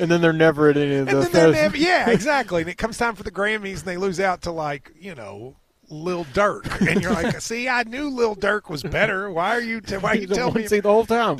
[0.00, 1.50] And then they're never at any of the.
[1.52, 2.62] Never, yeah, exactly.
[2.62, 5.56] And it comes time for the Grammys, and they lose out to like you know
[5.90, 9.30] Lil Durk, and you're like, see, I knew Lil Durk was better.
[9.30, 9.80] Why are you?
[9.80, 10.66] T- why are you telling me?
[10.66, 11.38] See the whole time.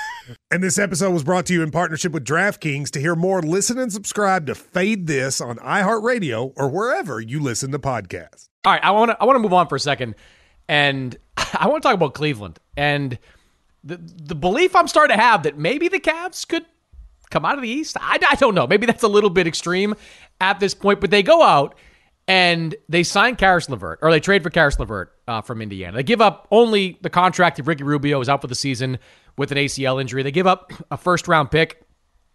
[0.50, 2.90] and this episode was brought to you in partnership with DraftKings.
[2.90, 7.70] To hear more, listen and subscribe to Fade This on iHeartRadio or wherever you listen
[7.72, 8.48] to podcasts.
[8.64, 10.14] All right, I want to I want to move on for a second,
[10.68, 13.18] and I want to talk about Cleveland and
[13.84, 16.64] the the belief I'm starting to have that maybe the Cavs could
[17.32, 17.96] come out of the East?
[18.00, 18.66] I, I don't know.
[18.66, 19.94] Maybe that's a little bit extreme
[20.40, 21.74] at this point, but they go out
[22.28, 25.96] and they sign Caris LeVert, or they trade for Caris LeVert uh, from Indiana.
[25.96, 28.98] They give up only the contract if Ricky Rubio is out for the season
[29.36, 30.22] with an ACL injury.
[30.22, 31.82] They give up a first round pick,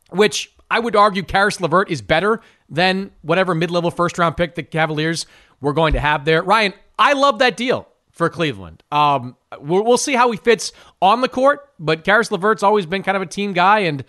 [0.09, 4.55] which I would argue Caris LeVert is better than whatever mid level first round pick
[4.55, 5.25] the Cavaliers
[5.61, 6.43] were going to have there.
[6.43, 8.83] Ryan, I love that deal for Cleveland.
[8.91, 13.03] Um, we'll, we'll, see how he fits on the court, but Caris LeVert's always been
[13.03, 14.03] kind of a team guy, and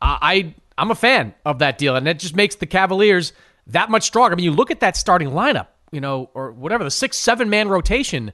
[0.00, 3.32] I I'm a fan of that deal, and it just makes the Cavaliers
[3.68, 4.34] that much stronger.
[4.34, 7.50] I mean, you look at that starting lineup, you know, or whatever the six seven
[7.50, 8.32] man rotation.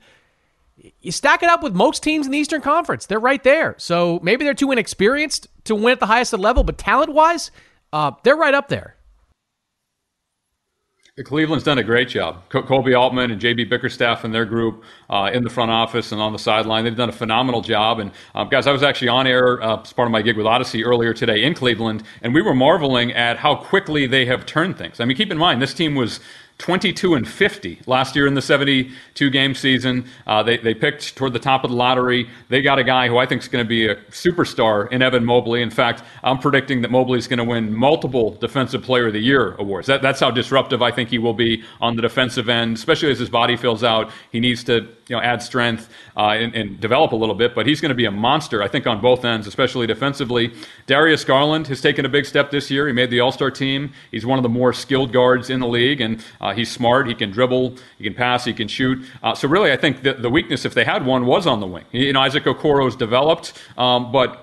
[1.01, 3.75] You stack it up with most teams in the Eastern Conference; they're right there.
[3.79, 7.51] So maybe they're too inexperienced to win at the highest level, but talent wise,
[7.92, 8.96] uh, they're right up there.
[11.20, 12.48] Cleveland's done a great job.
[12.48, 16.33] Koby Altman and JB Bickerstaff and their group uh, in the front office and on
[16.33, 17.98] the sideline, they've done a phenomenal job.
[17.98, 20.46] And um, guys, I was actually on air uh, as part of my gig with
[20.46, 24.79] Odyssey earlier today in Cleveland, and we were marveling at how quickly they have turned
[24.79, 25.01] things.
[25.01, 26.18] I mean, keep in mind, this team was
[26.62, 30.05] 22 and 50 last year in the 72 game season.
[30.29, 32.31] Uh, they, they picked toward the top of the lottery.
[32.51, 35.25] They got a guy who I think is going to be a superstar in Evan
[35.25, 35.61] Mobley.
[35.61, 39.18] In fact, I'm predicting that Mobley is going to win multiple Defensive Player of the
[39.18, 39.88] Year awards.
[39.88, 43.18] That, that's how disruptive I think he will be on the defensive end, especially as
[43.18, 44.12] his body fills out.
[44.31, 47.66] He needs to you know add strength uh, and, and, develop a little bit, but
[47.66, 50.55] he's going to be a monster, I think, on both ends, especially defensively.
[50.87, 52.87] Darius Garland has taken a big step this year.
[52.87, 53.92] He made the All Star team.
[54.11, 57.09] He's one of the more skilled guards in the league, and uh, he's smart.
[57.09, 59.05] He can dribble, he can pass, he can shoot.
[59.22, 61.66] Uh, so really, I think the, the weakness, if they had one, was on the
[61.66, 61.85] wing.
[61.92, 64.41] You know, Isaac Okoro's developed, um, but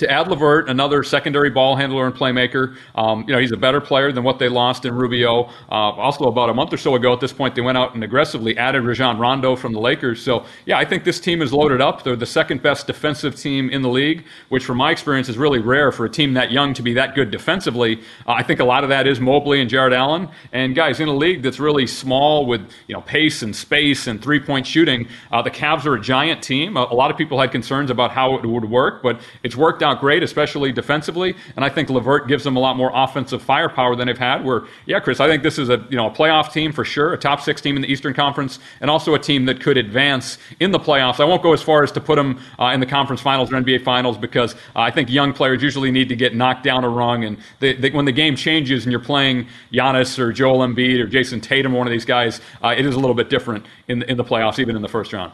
[0.00, 2.76] to add LeVert, another secondary ball handler and playmaker.
[2.94, 5.50] Um, you know, he's a better player than what they lost in Rubio.
[5.70, 8.02] Uh, also, about a month or so ago at this point, they went out and
[8.02, 10.22] aggressively added Rajon Rondo from the Lakers.
[10.22, 12.02] So, yeah, I think this team is loaded up.
[12.02, 15.58] They're the second best defensive team in the league, which, from my experience, is really
[15.58, 18.00] rare for a team that young to be that good defensively.
[18.26, 20.30] Uh, I think a lot of that is Mobley and Jarrett Allen.
[20.52, 24.22] And guys, in a league that's really small with you know pace and space and
[24.22, 26.78] three point shooting, uh, the Cavs are a giant team.
[26.78, 29.82] A, a lot of people had concerns about how it would work, but it's worked
[29.82, 31.34] out out great, especially defensively.
[31.56, 34.44] And I think LeVert gives them a lot more offensive firepower than they've had.
[34.44, 37.12] Where, yeah, Chris, I think this is a you know a playoff team for sure,
[37.12, 40.38] a top six team in the Eastern Conference, and also a team that could advance
[40.60, 41.20] in the playoffs.
[41.20, 43.56] I won't go as far as to put them uh, in the conference finals or
[43.56, 46.88] NBA finals because uh, I think young players usually need to get knocked down a
[46.88, 47.24] rung.
[47.24, 51.06] And they, they, when the game changes and you're playing Giannis or Joel Embiid or
[51.06, 54.02] Jayson Tatum, or one of these guys, uh, it is a little bit different in
[54.04, 55.32] in the playoffs, even in the first round.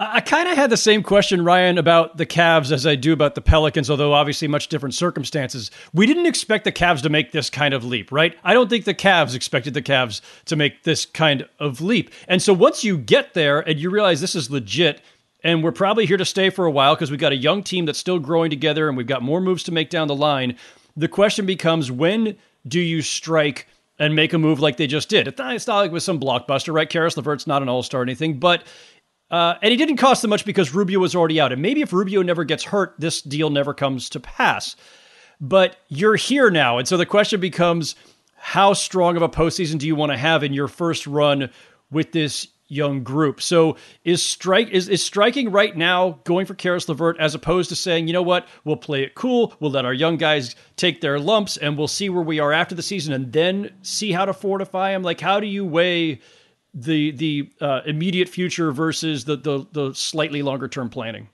[0.00, 3.34] I kind of had the same question, Ryan, about the Cavs as I do about
[3.34, 5.72] the Pelicans, although obviously much different circumstances.
[5.92, 8.38] We didn't expect the Cavs to make this kind of leap, right?
[8.44, 12.12] I don't think the Cavs expected the Cavs to make this kind of leap.
[12.28, 15.00] And so once you get there and you realize this is legit,
[15.42, 17.84] and we're probably here to stay for a while because we've got a young team
[17.84, 20.56] that's still growing together and we've got more moves to make down the line,
[20.96, 23.66] the question becomes when do you strike?
[23.98, 25.26] and make a move like they just did.
[25.26, 26.88] It's not, like with some blockbuster, right?
[26.88, 28.62] Caris LeVert's not an all star or anything, but
[29.30, 31.52] uh, and it didn't cost them much because Rubio was already out.
[31.52, 34.74] And maybe if Rubio never gets hurt, this deal never comes to pass.
[35.40, 36.78] But you're here now.
[36.78, 37.94] And so the question becomes
[38.36, 41.50] how strong of a postseason do you want to have in your first run
[41.90, 43.42] with this young group?
[43.42, 47.76] So is strike is, is striking right now going for Caris LeVert as opposed to
[47.76, 51.18] saying, you know what, we'll play it cool, we'll let our young guys take their
[51.18, 54.32] lumps and we'll see where we are after the season and then see how to
[54.32, 55.02] fortify them?
[55.02, 56.20] Like how do you weigh
[56.74, 61.28] the the uh, immediate future versus the, the the slightly longer term planning?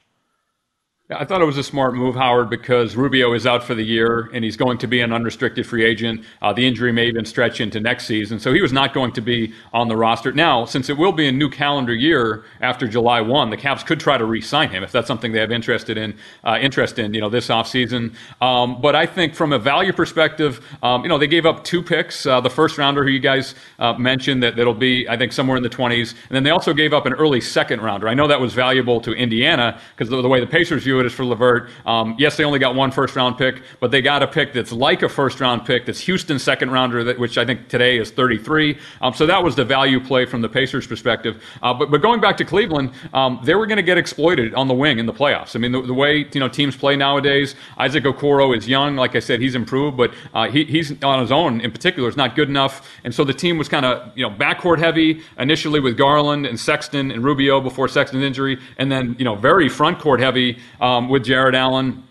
[1.10, 4.30] I thought it was a smart move, Howard, because Rubio is out for the year
[4.32, 6.24] and he's going to be an unrestricted free agent.
[6.40, 9.20] Uh, the injury may even stretch into next season, so he was not going to
[9.20, 10.32] be on the roster.
[10.32, 14.00] Now, since it will be a new calendar year after July 1, the Cavs could
[14.00, 17.20] try to re-sign him if that's something they have interested in, uh, interest in, you
[17.20, 18.14] know, this offseason.
[18.40, 21.82] Um, but I think from a value perspective, um, you know, they gave up two
[21.82, 22.24] picks.
[22.24, 25.58] Uh, the first rounder, who you guys uh, mentioned, that that'll be, I think, somewhere
[25.58, 28.08] in the 20s, and then they also gave up an early second rounder.
[28.08, 31.06] I know that was valuable to Indiana because the, the way the Pacers view it
[31.06, 31.70] is for LeVert.
[31.86, 34.72] Um, yes, they only got one first round pick, but they got a pick that's
[34.72, 35.86] like a first round pick.
[35.86, 38.78] That's Houston's second rounder, that, which I think today is 33.
[39.00, 41.42] Um, so that was the value play from the Pacers' perspective.
[41.62, 44.68] Uh, but, but going back to Cleveland, um, they were going to get exploited on
[44.68, 45.56] the wing in the playoffs.
[45.56, 48.96] I mean, the, the, way you know teams play nowadays, Isaac Okoro is young.
[48.96, 52.16] Like I said, he's improved, but uh, he, he's on his own in particular is
[52.16, 52.88] not good enough.
[53.04, 56.58] And so the team was kind of you know backcourt heavy initially with Garland and
[56.58, 61.08] Sexton and Rubio before Sexton's injury, and then you know very front court heavy um,
[61.08, 62.02] with Jarrett Allen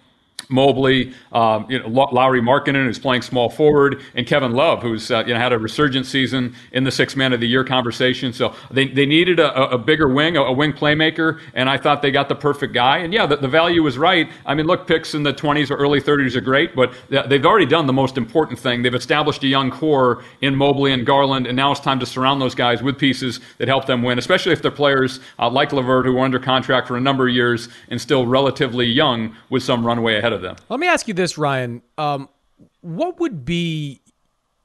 [0.50, 5.24] Mobley, um, you know, Lauri Markkanen, who's playing small forward, and Kevin Love, who's uh,
[5.26, 8.34] you know, had a resurgent season in the six man of the year conversation.
[8.34, 12.02] So they, they needed a, a bigger wing, a, a, wing playmaker, and I thought
[12.02, 13.00] they got the perfect guy.
[13.00, 14.30] And yeah, the, the, value was right.
[14.46, 17.66] I mean, look, picks in the 20s or early 30s are great, but they've already
[17.66, 18.82] done the most important thing.
[18.82, 22.42] They've established a young core in Mobley and Garland, and now it's time to surround
[22.42, 26.06] those guys with pieces that help them win, especially if they're players uh, like LeVert,
[26.06, 29.86] who are under contract for a number of years and still relatively young with some
[29.86, 30.56] runway ahead of them.
[30.70, 31.82] Let me ask you this, Ryan.
[31.98, 32.30] Um,
[32.82, 34.02] what would be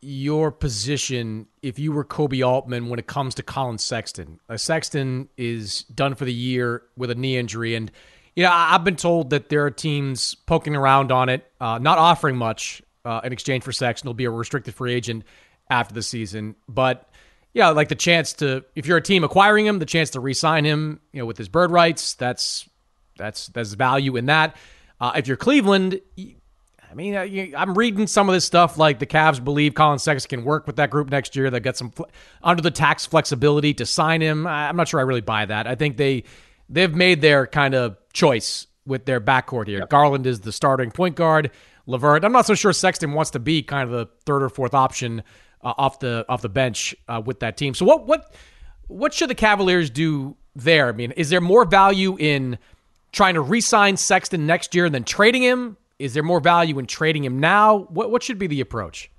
[0.00, 4.40] your position if you were Koby Altman when it comes to Collin Sexton?
[4.48, 7.90] Uh, Sexton is done for the year with a knee injury, and
[8.37, 11.98] you know I've been told that there are teams poking around on it, uh, not
[11.98, 14.09] offering much uh, in exchange for Sexton.
[14.09, 15.24] He'll be a restricted free agent
[15.70, 17.09] after the season, but
[17.54, 20.64] yeah, like the chance to if you're a team acquiring him, the chance to re-sign
[20.64, 22.14] him, you know, with his bird rights.
[22.14, 22.68] That's
[23.16, 24.57] that's there's value in that.
[25.01, 26.01] Uh, if you're Cleveland,
[26.91, 30.45] I mean, I'm reading some of this stuff like the Cavs believe Collin Sexton can
[30.45, 31.51] work with that group next year.
[31.51, 31.93] They've got some
[32.43, 34.47] under the tax flexibility to sign him.
[34.47, 35.67] I'm not sure I really buy that.
[35.67, 36.25] I think they
[36.69, 39.81] they've made their kind of choice with their backcourt here.
[39.81, 39.91] Yep.
[39.91, 41.51] Garland is the starting point guard.
[41.87, 42.25] LeVert.
[42.25, 45.23] I'm not so sure Sexton wants to be kind of the third or fourth option
[45.63, 47.75] uh, off the off the bench uh, with that team.
[47.75, 48.35] So what what
[48.89, 50.89] what should the Cavaliers do there?
[50.89, 52.59] I mean, is there more value in
[53.13, 55.77] trying to re-sign Sexton next year and then trading him?
[55.98, 57.79] Is there more value in trading him now?
[57.90, 59.11] What what should be the approach?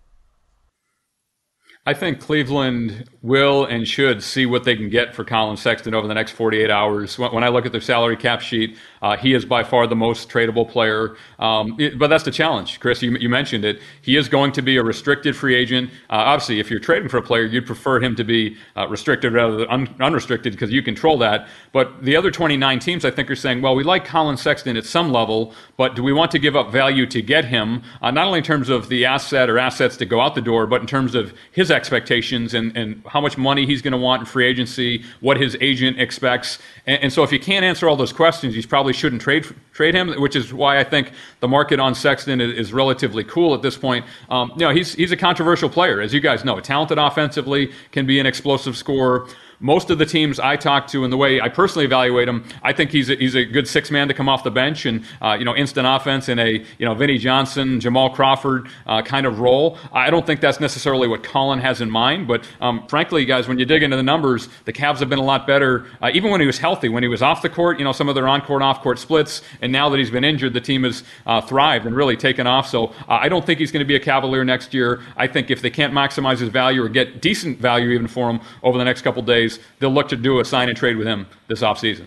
[1.90, 6.08] I think Cleveland will and should see what they can get for Collin Sexton over
[6.08, 7.18] the next 48 hours.
[7.18, 10.30] When, I look at their salary cap sheet, uh, he is by far the most
[10.30, 11.18] tradable player.
[11.40, 13.02] Um, it, but that's the challenge, Chris.
[13.02, 13.82] You, you, mentioned it.
[14.04, 15.90] He is going to be a restricted free agent.
[16.10, 19.34] Uh, obviously, if you're trading for a player, you'd prefer him to be uh, restricted
[19.34, 21.48] rather than un- unrestricted because you control that.
[21.72, 24.86] But the other 29 teams, I think, are saying, well, we like Collin Sexton at
[24.86, 27.82] some level, but do we want to give up value to get him?
[28.02, 30.68] Uh, not only in terms of the asset or assets to go out the door,
[30.68, 34.20] but in terms of his expectations and, and how much money he's going to want
[34.22, 36.60] in free agency, what his agent expects.
[36.86, 39.96] And, and so if you can't answer all those questions, probably probably shouldn't trade trade
[39.96, 43.62] him, which is why I think the market on Sexton is, is relatively cool at
[43.62, 44.06] this point.
[44.30, 48.06] Um, you know, he's he's a controversial player, as you guys know, talented offensively, can
[48.06, 49.28] be an explosive scorer
[49.60, 52.74] most of the teams I talk to and the way I personally evaluate him, I
[52.74, 55.36] think he's a, he's a good six man to come off the bench and uh,
[55.38, 59.40] you know instant offense in a you know Vinnie Johnson, Jamal Crawford uh, kind of
[59.40, 59.78] role.
[59.92, 63.60] I don't think that's necessarily what Collin has in mind, but um, frankly, guys, when
[63.60, 66.40] you dig into the numbers, the Cavs have been a lot better uh, even when
[66.40, 66.90] he was healthy.
[66.90, 68.98] When he was off the court, you know some of their on court off court
[69.00, 72.48] splits, and now that he's been injured, the team has uh, thrived and really taken
[72.48, 72.68] off.
[72.68, 75.02] So uh, I don't think he's going to be a Cavalier next year.
[75.18, 78.40] I think if they can't maximize his value or get decent value even for him
[78.64, 79.49] over the next couple days
[79.80, 82.06] they'll look to do a sign and trade with him this offseason.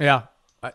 [0.00, 0.22] Yeah.
[0.62, 0.72] I,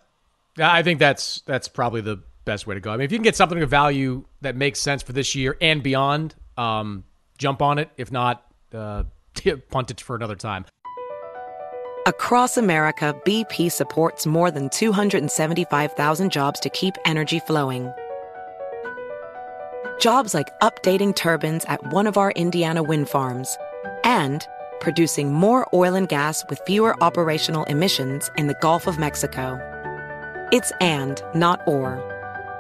[0.59, 2.91] I think that's that's probably the best way to go.
[2.91, 5.57] I mean, if you can get something of value that makes sense for this year
[5.61, 7.05] and beyond, um,
[7.37, 7.89] jump on it.
[7.97, 9.03] If not, uh,
[9.69, 10.65] punt it for another time.
[12.05, 17.93] Across America, BP supports more than 275,000 jobs to keep energy flowing.
[19.99, 23.57] Jobs like updating turbines at one of our Indiana wind farms
[24.03, 24.45] and
[24.83, 29.57] producing more oil and gas with fewer operational emissions in the Gulf of Mexico.
[30.51, 31.97] It's and, not or.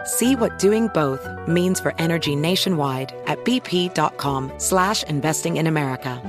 [0.05, 6.21] See what doing both means for energy nationwide at bp.com slash investing in America.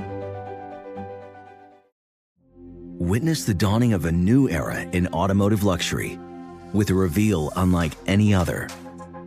[2.99, 6.19] Witness the dawning of a new era in automotive luxury
[6.73, 8.69] with a reveal unlike any other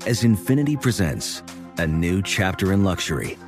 [0.06, 1.42] as Infiniti presents
[1.78, 3.38] a new chapter in luxury–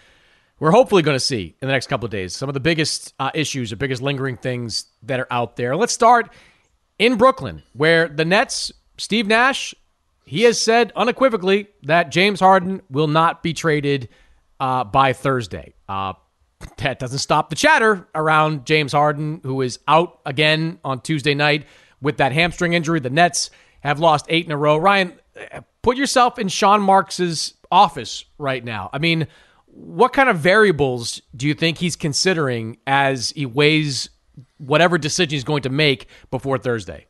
[0.61, 2.35] we're hopefully going to see in the next couple of days.
[2.35, 5.75] Some of the biggest uh, issues, the biggest lingering things that are out there.
[5.75, 6.31] Let's start
[6.99, 9.73] in Brooklyn, where the Nets, Steve Nash,
[10.23, 14.09] he has said unequivocally that James Harden will not be traded
[14.59, 15.73] uh, by Thursday.
[15.89, 16.13] Uh,
[16.77, 21.65] that doesn't stop the chatter around James Harden, who is out again on Tuesday night
[22.03, 22.99] with that hamstring injury.
[22.99, 23.49] The Nets
[23.79, 24.77] have lost eight in a row.
[24.77, 25.13] Ryan,
[25.81, 28.91] put yourself in Sean Marks's office right now.
[28.93, 29.25] I mean,
[29.73, 34.09] what kind of variables do you think he's considering as he weighs
[34.57, 37.07] whatever decision he's going to make before Thursday?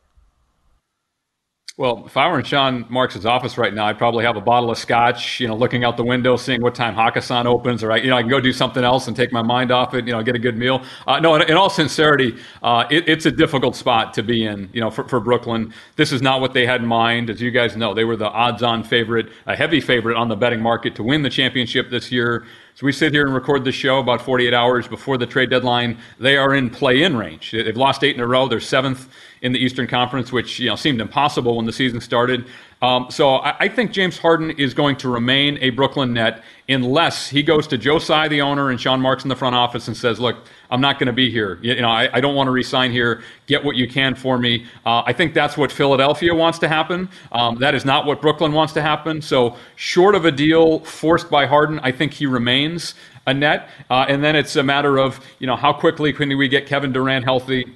[1.77, 4.69] Well, if I were in Sean Marks' office right now, I'd probably have a bottle
[4.71, 7.97] of scotch, you know, looking out the window, seeing what time Hakkasan opens, or I,
[7.97, 10.11] you know, I can go do something else and take my mind off it, you
[10.11, 10.83] know, get a good meal.
[11.07, 14.69] Uh, no, in, in, all sincerity, uh, it, it's a difficult spot to be in,
[14.73, 15.73] you know, for, for, Brooklyn.
[15.95, 17.29] This is not what they had in mind.
[17.29, 20.61] As you guys know, they were the odds-on favorite, a heavy favorite on the betting
[20.61, 22.45] market to win the championship this year.
[22.75, 25.97] So we sit here and record the show about 48 hours before the trade deadline.
[26.19, 27.51] They are in play-in range.
[27.51, 28.47] They've lost eight in a row.
[28.47, 32.45] They're seventh in the Eastern Conference, which you know seemed impossible when the season started.
[32.81, 37.29] Um, so I, I, think James Harden is going to remain a Brooklyn Net unless
[37.29, 39.95] he goes to Joe Tsai, the owner, and Sean Marks in the front office and
[39.95, 40.37] says, "Look,
[40.71, 41.59] I'm not going to be here.
[41.61, 43.21] You, you know, I, I, don't want to resign here.
[43.45, 47.07] Get what you can for me." Uh, I think that's what Philadelphia wants to happen.
[47.31, 49.21] Um, that is not what Brooklyn wants to happen.
[49.21, 52.95] So, short of a deal forced by Harden, I think he remains
[53.27, 53.69] a net.
[53.91, 56.91] Uh, and then it's a matter of you know how quickly can we get Kevin
[56.91, 57.71] Durant healthy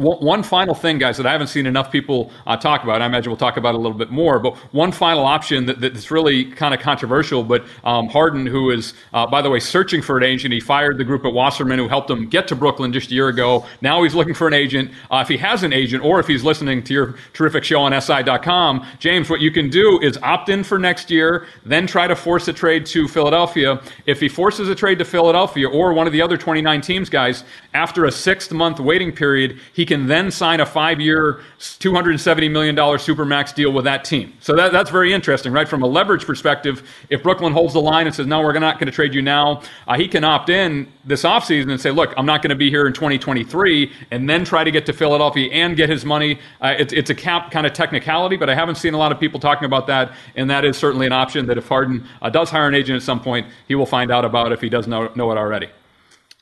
[0.00, 3.02] One, final thing, guys, that I haven't seen enough people uh, talk about.
[3.02, 4.38] I imagine we'll talk about a little bit more.
[4.38, 7.44] But one final option that, that's really kind of controversial.
[7.44, 10.96] But um, Harden, who is, uh, by the way, searching for an agent, he fired
[10.96, 13.66] the group at Wasserman who helped him get to Brooklyn just a year ago.
[13.82, 14.90] Now he's looking for an agent.
[15.10, 18.00] Uh, if he has an agent, or if he's listening to your terrific show on
[18.00, 22.16] SI.com, James, what you can do is opt in for next year, then try to
[22.16, 23.78] force a trade to Philadelphia.
[24.06, 27.44] If he forces a trade to Philadelphia or one of the other 29 teams, guys,
[27.74, 32.76] after a six month waiting period, he can then sign a five year, $270 million
[32.76, 34.32] supermax deal with that team.
[34.38, 35.68] So that, that's very interesting, right?
[35.68, 38.86] From a leverage perspective, if Brooklyn holds the line and says, no, we're not going
[38.86, 42.24] to trade you now, uh, he can opt in this offseason and say, look, I'm
[42.24, 45.76] not going to be here in 2023, and then try to get to Philadelphia and
[45.76, 46.38] get his money.
[46.60, 49.18] Uh, it's, it's a cap kind of technicality, but I haven't seen a lot of
[49.18, 52.48] people talking about that, and that is certainly an option that if Harden uh, does
[52.48, 55.10] hire an agent at some point, he will find out about if he doesn't know,
[55.16, 55.68] know it already.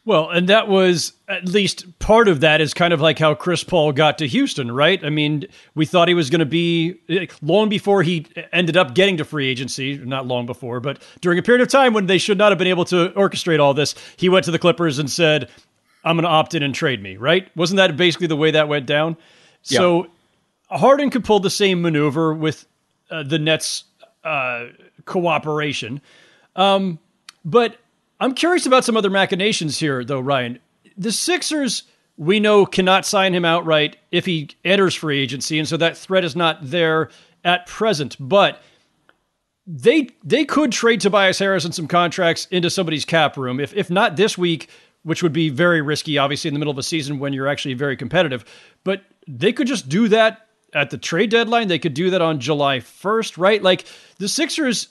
[0.08, 3.62] Well, and that was at least part of that is kind of like how Chris
[3.62, 5.04] Paul got to Houston, right?
[5.04, 5.44] I mean,
[5.74, 6.98] we thought he was going to be
[7.42, 11.42] long before he ended up getting to free agency, not long before, but during a
[11.42, 14.30] period of time when they should not have been able to orchestrate all this, he
[14.30, 15.50] went to the Clippers and said,
[16.04, 17.54] I'm going to opt in and trade me, right?
[17.54, 19.14] Wasn't that basically the way that went down?
[19.64, 19.76] Yeah.
[19.76, 20.06] So
[20.70, 22.64] Harden could pull the same maneuver with
[23.10, 23.84] uh, the Nets'
[24.24, 24.68] uh,
[25.04, 26.00] cooperation.
[26.56, 26.98] Um,
[27.44, 27.76] but
[28.20, 30.58] I'm curious about some other machinations here, though, Ryan.
[30.96, 31.84] The Sixers,
[32.16, 36.24] we know, cannot sign him outright if he enters free agency, and so that threat
[36.24, 37.10] is not there
[37.44, 38.16] at present.
[38.18, 38.60] But
[39.66, 43.60] they they could trade Tobias Harris and some contracts into somebody's cap room.
[43.60, 44.68] If if not this week,
[45.02, 47.74] which would be very risky, obviously in the middle of a season when you're actually
[47.74, 48.44] very competitive.
[48.82, 51.68] But they could just do that at the trade deadline.
[51.68, 53.62] They could do that on July 1st, right?
[53.62, 53.84] Like
[54.18, 54.88] the Sixers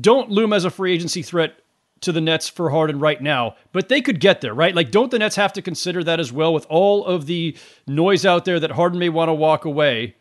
[0.00, 1.59] don't loom as a free agency threat
[2.00, 4.74] to the Nets for Harden right now, but they could get there, right?
[4.74, 8.24] Like, don't the Nets have to consider that as well with all of the noise
[8.24, 10.16] out there that Harden may want to walk away?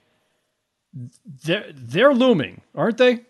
[1.46, 3.22] They're, they're looming, aren't they?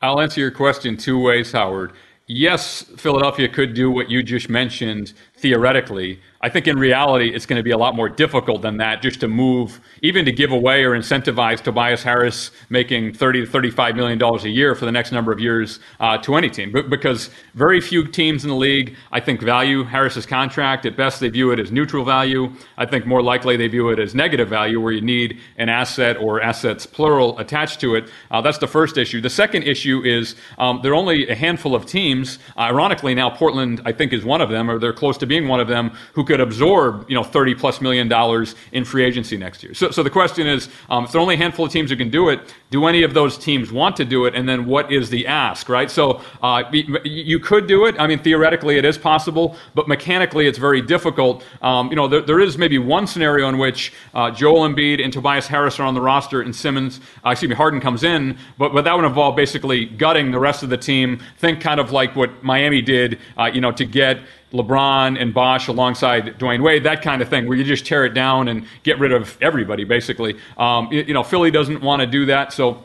[0.00, 1.92] I'll answer your question two ways, Howard.
[2.26, 6.20] Yes, Philadelphia could do what you just mentioned theoretically.
[6.44, 9.18] I think in reality, it's going to be a lot more difficult than that just
[9.20, 14.18] to move, even to give away or incentivize Tobias Harris making 30 to 35 million
[14.18, 16.70] dollars a year for the next number of years uh, to any team.
[16.70, 20.84] But because very few teams in the league, I think, value Harris's contract.
[20.84, 22.52] At best, they view it as neutral value.
[22.76, 26.18] I think more likely they view it as negative value, where you need an asset
[26.18, 28.10] or assets plural attached to it.
[28.30, 29.22] Uh, that's the first issue.
[29.22, 32.38] The second issue is um, there are only a handful of teams.
[32.58, 35.60] Ironically, now Portland, I think, is one of them, or they're close to being one
[35.60, 39.62] of them, who could absorb, you know, 30 plus million dollars in free agency next
[39.62, 39.74] year.
[39.74, 41.96] So, so the question is, um, if there are only a handful of teams who
[41.96, 44.34] can do it, do any of those teams want to do it?
[44.34, 45.90] And then what is the ask, right?
[45.90, 46.64] So uh,
[47.04, 47.94] you could do it.
[47.98, 51.44] I mean, theoretically, it is possible, but mechanically, it's very difficult.
[51.62, 55.12] Um, you know, there, there is maybe one scenario in which uh, Joel Embiid and
[55.12, 58.74] Tobias Harris are on the roster, and Simmons, uh, excuse me, Harden comes in, but
[58.74, 61.20] but that would involve basically gutting the rest of the team.
[61.38, 64.18] Think kind of like what Miami did, uh, you know, to get
[64.54, 68.14] LeBron and Bosh alongside Dwyane Wade, that kind of thing, where you just tear it
[68.14, 70.36] down and get rid of everybody, basically.
[70.56, 72.82] Um, you, you know, Philly doesn't want to do that, so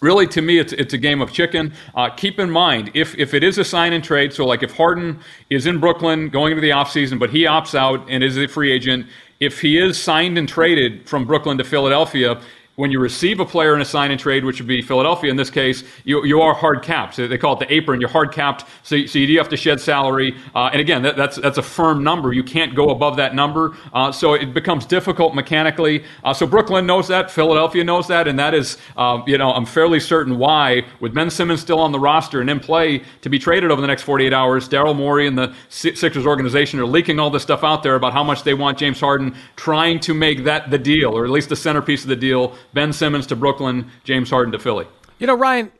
[0.00, 3.32] really to me it's, it's a game of chicken uh, keep in mind if, if
[3.32, 6.60] it is a sign and trade so like if harden is in brooklyn going into
[6.60, 9.06] the offseason but he opts out and is a free agent
[9.38, 12.40] if he is signed and traded from brooklyn to philadelphia
[12.76, 15.36] when you receive a player in a sign and trade, which would be Philadelphia in
[15.36, 17.16] this case, you, you are hard capped.
[17.16, 18.00] They call it the apron.
[18.00, 20.34] You're hard capped, so, so you do have to shed salary.
[20.54, 22.32] Uh, and again, that, that's that's a firm number.
[22.32, 23.76] You can't go above that number.
[23.92, 26.04] Uh, so it becomes difficult mechanically.
[26.24, 27.30] Uh, so Brooklyn knows that.
[27.30, 31.28] Philadelphia knows that, and that is, um, you know, I'm fairly certain why, with Ben
[31.28, 34.32] Simmons still on the roster and in play to be traded over the next 48
[34.32, 38.14] hours, Daryl Morey and the Sixers organization are leaking all this stuff out there about
[38.14, 41.50] how much they want James Harden, trying to make that the deal, or at least
[41.50, 44.86] the centerpiece of the deal Ben Simmons to Brooklyn, James Harden to Philly.
[45.18, 45.70] You know, Ryan,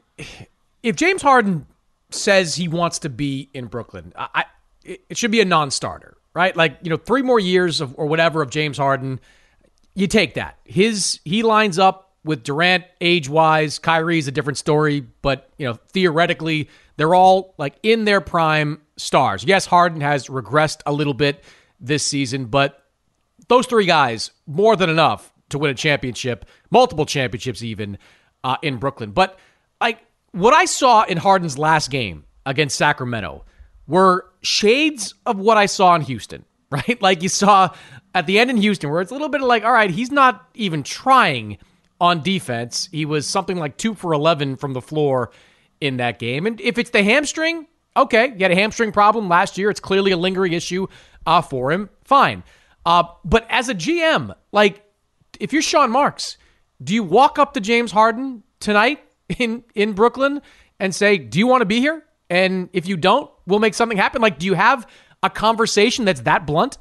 [0.83, 1.67] if James Harden
[2.11, 4.45] says he wants to be in Brooklyn, I,
[4.85, 6.57] it should be a non-starter, right?
[6.57, 9.21] Like you know, three more years of or whatever of James Harden,
[9.95, 10.59] you take that.
[10.65, 13.79] His he lines up with Durant age-wise.
[13.79, 19.45] Kyrie's a different story, but you know, theoretically, they're all like in their prime stars.
[19.45, 21.43] Yes, Harden has regressed a little bit
[21.81, 22.85] this season, but
[23.49, 27.99] those three guys more than enough to win a championship, multiple championships even
[28.45, 29.13] uh, in Brooklyn.
[29.13, 29.39] But
[29.81, 33.45] like what I saw in Harden's last game against Sacramento
[33.87, 37.01] were shades of what I saw in Houston, right?
[37.01, 37.71] Like you saw
[38.15, 40.49] at the end in Houston, where it's a little bit like, all right, he's not
[40.55, 41.59] even trying
[42.01, 42.89] on defense.
[42.91, 45.31] He was something like two for 11 from the floor
[45.81, 46.47] in that game.
[46.47, 49.71] And if it's the hamstring, okay, you had a hamstring problem last year.
[49.71, 50.87] It's clearly a lingering issue
[51.27, 51.91] uh, for him.
[52.05, 52.43] Fine.
[52.85, 54.85] Uh, but as a GM, like
[55.43, 56.39] if you're Sean Marks,
[56.83, 59.01] do you walk up to James Harden tonight
[59.39, 60.41] in in Brooklyn
[60.79, 63.99] and say, "Do you want to be here?" And if you don't, we'll make something
[63.99, 64.23] happen.
[64.23, 64.87] Like, do you have
[65.23, 66.79] a conversation that's that blunt?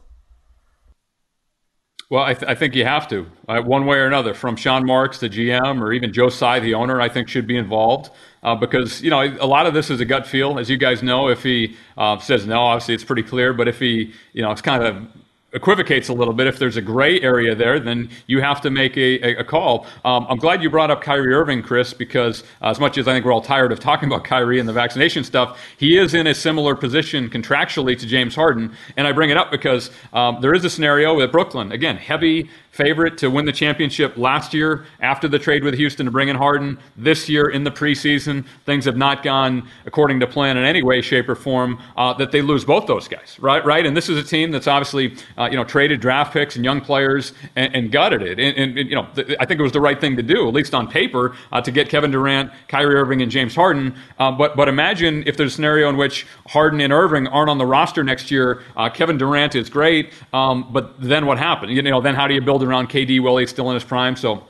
[2.10, 4.86] Well, I, th- I, think you have to, uh, one way or another, from Sean
[4.86, 8.12] Marks, the GM, or even Joe Tsai, the owner, I think should be involved.
[8.44, 10.60] Uh, because, you know, a lot of this is a gut feel.
[10.60, 13.54] As you guys know, if he uh, says no, obviously it's pretty clear.
[13.54, 15.08] But if he, you know, it's kind of
[15.54, 16.48] equivocates a little bit.
[16.48, 19.86] If there's a gray area there, then you have to make a, a, call.
[20.06, 23.14] Um, I'm glad you brought up Kyrie Irving, Chris, because uh, as much as I
[23.14, 26.28] think we're all tired of talking about Kyrie and the vaccination stuff, he is in
[26.28, 28.74] a similar position contractually to James Harden.
[28.96, 31.72] And I bring it up because um, there is a scenario with Brooklyn.
[31.72, 36.12] Again, heavy favorite to win the championship last year after the trade with Houston to
[36.12, 36.80] bring in Harden.
[36.96, 41.02] This year in the preseason, things have not gone according to plan in any way,
[41.02, 41.80] shape, or form.
[41.98, 43.64] Uh, that they lose both those guys, right?
[43.66, 43.86] Right.
[43.86, 45.16] And this is a team that's obviously
[45.50, 48.40] you know traded draft picks and young players and, and gutted it.
[48.40, 50.48] And, and, and, you know th- I think it was the right thing to do,
[50.48, 53.96] at least on paper, uh, to get Kevin Durant, Kyrie Irving, and James Harden.
[54.18, 57.58] Uh, but but imagine if there's a scenario in which Harden and Irving aren't on
[57.58, 58.62] the roster next year.
[58.78, 61.74] Uh, Kevin Durant is great, um, but then what happened?
[61.74, 63.84] You know, then how do you build build around KD while he's still in his
[63.84, 64.16] prime.
[64.16, 64.44] So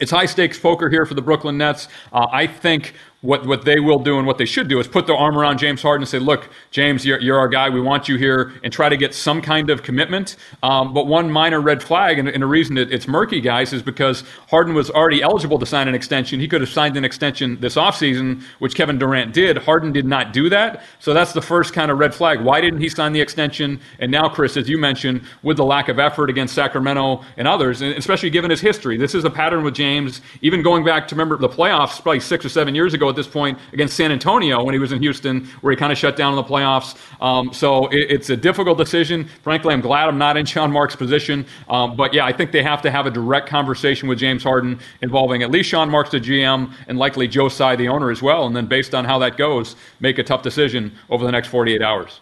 [0.00, 1.88] it's high stakes poker here for the Brooklyn Nets.
[2.12, 5.08] Uh, I think what, what they will do and what they should do is put
[5.08, 7.68] their arm around James Harden and say, look, James, you're, you're our guy.
[7.68, 10.36] We want you here and try to get some kind of commitment.
[10.62, 13.82] Um, but one minor red flag, and, and a reason that it's murky, guys, is
[13.82, 16.38] because Harden was already eligible to sign an extension.
[16.38, 19.58] He could have signed an extension this offseason, which Kevin Durant did.
[19.58, 20.84] Harden did not do that.
[21.00, 22.40] So that's the first kind of red flag.
[22.40, 23.80] Why didn't he sign the extension?
[23.98, 27.82] And now, Chris, as you mentioned, with the lack of effort against Sacramento and others,
[27.82, 31.16] and especially given his history, this is a pattern with James, even going back to
[31.16, 34.62] remember the playoffs probably six or seven years ago at this point against San Antonio
[34.62, 36.96] when he was in Houston, where he kind of shut down in the playoffs.
[37.20, 39.28] Um, so it, it's a difficult decision.
[39.42, 41.46] Frankly, I'm glad I'm not in Sean Marks' position.
[41.68, 44.78] Um, but yeah, I think they have to have a direct conversation with James Harden
[45.02, 48.46] involving at least Sean Marks, the GM, and likely Joe Tsai, the owner, as well.
[48.46, 51.82] And then based on how that goes, make a tough decision over the next 48
[51.82, 52.20] hours.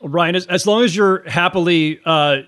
[0.00, 2.38] Ryan, as, as long as you're happily uh,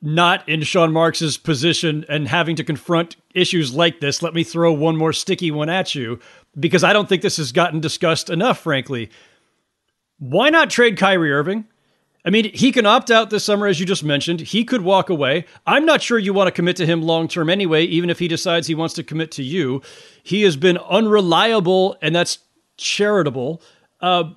[0.00, 4.72] not in Sean Marks's position and having to confront issues like this, let me throw
[4.72, 6.20] one more sticky one at you
[6.58, 9.10] because I don't think this has gotten discussed enough, frankly.
[10.18, 11.66] Why not trade Kyrie Irving?
[12.26, 14.40] I mean, he can opt out this summer, as you just mentioned.
[14.40, 15.44] He could walk away.
[15.66, 18.28] I'm not sure you want to commit to him long term anyway, even if he
[18.28, 19.82] decides he wants to commit to you.
[20.22, 22.38] He has been unreliable, and that's
[22.78, 23.60] charitable.
[24.00, 24.30] Uh,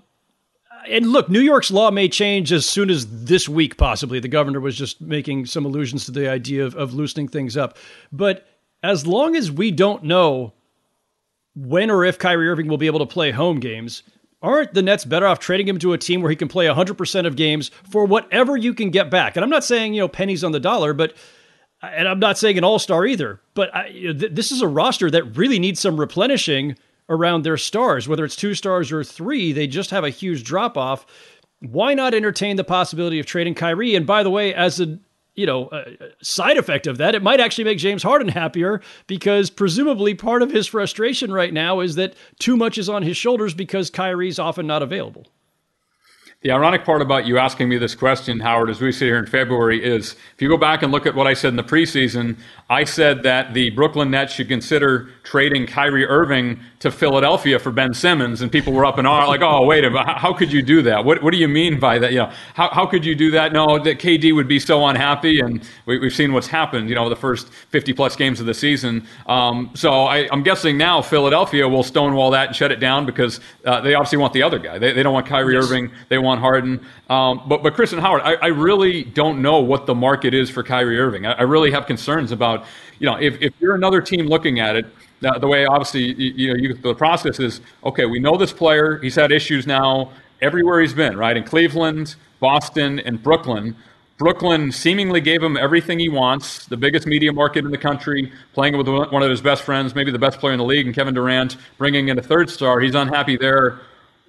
[0.90, 4.20] and look, New York's law may change as soon as this week, possibly.
[4.20, 7.78] The governor was just making some allusions to the idea of, of loosening things up.
[8.12, 8.48] But
[8.84, 10.54] as long as we don't know
[11.58, 14.04] when or if Kyrie Irving will be able to play home games,
[14.42, 17.26] aren't the Nets better off trading him to a team where he can play 100%
[17.26, 19.36] of games for whatever you can get back?
[19.36, 21.16] And I'm not saying, you know, pennies on the dollar, but
[21.82, 25.38] and I'm not saying an all-star either, but I, th- this is a roster that
[25.38, 26.76] really needs some replenishing
[27.10, 30.78] around their stars, whether it's two stars or three, they just have a huge drop
[30.78, 31.06] off.
[31.60, 33.96] Why not entertain the possibility of trading Kyrie?
[33.96, 35.00] And by the way, as a
[35.38, 35.70] you know
[36.22, 40.52] side effect of that, it might actually make James Harden happier because presumably part of
[40.52, 44.68] his frustration right now is that too much is on his shoulders because Kyrie's often
[44.68, 45.28] not available.
[46.42, 49.26] The ironic part about you asking me this question, Howard, as we sit here in
[49.26, 52.38] February, is if you go back and look at what I said in the preseason,
[52.70, 57.92] I said that the Brooklyn Nets should consider trading Kyrie Irving to Philadelphia for Ben
[57.92, 60.62] Simmons, and people were up in arms like, "Oh, wait a minute, how could you
[60.62, 61.04] do that?
[61.04, 62.12] What, what do you mean by that?
[62.12, 63.52] You know, how, how could you do that?
[63.52, 66.88] No, that KD would be so unhappy, and we, have seen what's happened.
[66.88, 69.08] You know, the first 50 plus games of the season.
[69.26, 73.40] Um, so I, am guessing now Philadelphia will stonewall that and shut it down because
[73.66, 74.78] uh, they obviously want the other guy.
[74.78, 75.66] They, they don't want Kyrie yes.
[75.66, 75.92] Irving.
[76.10, 76.86] They want Harden.
[77.10, 80.50] Um, but but Chris and Howard, I, I, really don't know what the market is
[80.50, 81.26] for Kyrie Irving.
[81.26, 82.66] I, I really have concerns about
[83.00, 84.86] you know if, if you're another team looking at it.
[85.24, 88.06] Uh, the way obviously you, you know you, the process is okay.
[88.06, 88.98] We know this player.
[89.00, 90.12] He's had issues now
[90.42, 91.18] everywhere he's been.
[91.18, 93.76] Right in Cleveland, Boston, and Brooklyn.
[94.18, 98.76] Brooklyn seemingly gave him everything he wants, the biggest media market in the country, playing
[98.76, 101.14] with one of his best friends, maybe the best player in the league, and Kevin
[101.14, 102.80] Durant, bringing in a third star.
[102.80, 103.80] He's unhappy there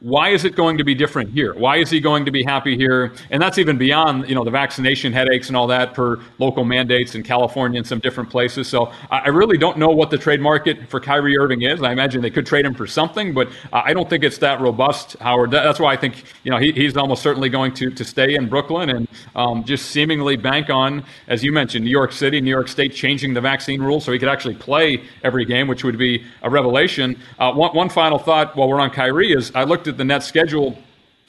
[0.00, 1.54] why is it going to be different here?
[1.54, 3.12] Why is he going to be happy here?
[3.30, 7.16] And that's even beyond, you know, the vaccination headaches and all that per local mandates
[7.16, 8.68] in California and some different places.
[8.68, 11.82] So I really don't know what the trade market for Kyrie Irving is.
[11.82, 15.16] I imagine they could trade him for something, but I don't think it's that robust,
[15.18, 15.50] Howard.
[15.50, 18.48] That's why I think, you know, he, he's almost certainly going to, to stay in
[18.48, 22.68] Brooklyn and um, just seemingly bank on, as you mentioned, New York City, New York
[22.68, 26.24] State changing the vaccine rules so he could actually play every game, which would be
[26.42, 27.18] a revelation.
[27.40, 30.26] Uh, one, one final thought while we're on Kyrie is I looked at the Nets
[30.26, 30.78] schedule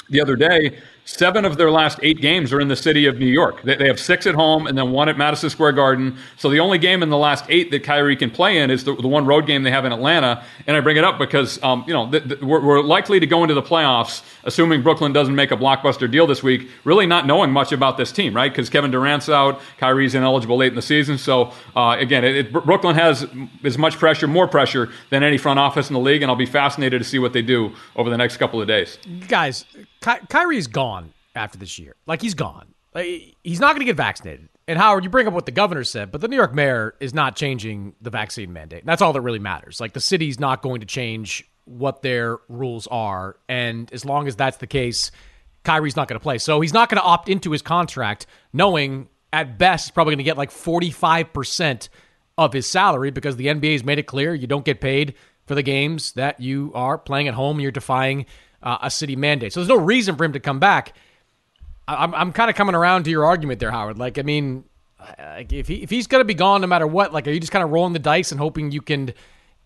[0.10, 0.80] the other day.
[1.18, 3.64] Seven of their last eight games are in the city of New York.
[3.64, 6.18] They, they, have six at home and then one at Madison Square Garden.
[6.38, 8.96] So the only game in the last eight that Kyrie can play in is the,
[8.96, 10.44] the one road game they have in Atlanta.
[10.68, 13.28] And I bring it up because, um, you know, the, the, we're, we're, likely to
[13.28, 17.26] go into the playoffs, assuming Brooklyn doesn't make a blockbuster deal this week, really not
[17.26, 18.52] knowing much about this team, right?
[18.52, 21.18] Because Kevin Durant's out, Kyrie's ineligible late in the season.
[21.18, 23.28] So uh, again, it, it, Brooklyn has
[23.64, 26.22] as much pressure, more pressure than any front office in the league.
[26.22, 28.98] And I'll be fascinated to see what they do over the next couple of days.
[29.28, 29.66] Guys,
[30.02, 30.99] Ky- Kyrie's gone
[31.36, 31.96] after this year.
[32.06, 32.74] Like he's gone.
[32.94, 34.50] Like, he's not going to get vaccinated.
[34.68, 37.14] And Howard, you bring up what the governor said, but the New York mayor is
[37.14, 38.86] not changing the vaccine mandate.
[38.86, 39.80] That's all that really matters.
[39.80, 44.36] Like the city's not going to change what their rules are, and as long as
[44.36, 45.12] that's the case,
[45.64, 46.40] Kyrie's not going to play.
[46.40, 50.20] So he's not going to opt into his contract, knowing at best he's probably going
[50.20, 51.90] to get like forty five percent
[52.38, 55.14] of his salary because the NBA has made it clear you don't get paid
[55.46, 57.60] for the games that you are playing at home.
[57.60, 58.26] You're defying
[58.64, 59.54] uh, a city mandate.
[59.54, 60.96] So there's no reason for him to come back.
[61.90, 63.98] I'm, I'm kind of coming around to your argument there, Howard.
[63.98, 64.64] Like, I mean,
[65.18, 67.64] if he if he's to be gone no matter what, like, are you just kind
[67.64, 69.14] of rolling the dice and hoping you can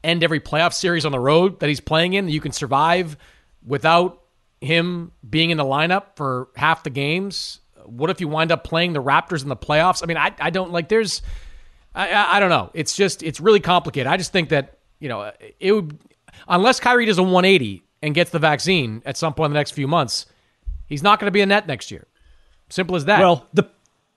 [0.04, 3.18] end every playoff series on the road that he's playing in, that you can survive
[3.66, 4.22] without
[4.62, 7.60] him being in the lineup for half the games?
[7.86, 10.04] What if you wind up playing the Raptors in the playoffs?
[10.04, 10.88] I mean, I, I don't like.
[10.88, 11.22] There's,
[11.94, 12.70] I, I don't know.
[12.74, 14.08] It's just it's really complicated.
[14.08, 16.00] I just think that you know it would
[16.48, 19.72] unless Kyrie does a 180 and gets the vaccine at some point in the next
[19.72, 20.26] few months,
[20.88, 22.08] he's not going to be a net next year.
[22.74, 23.20] Simple as that.
[23.20, 23.70] Well, the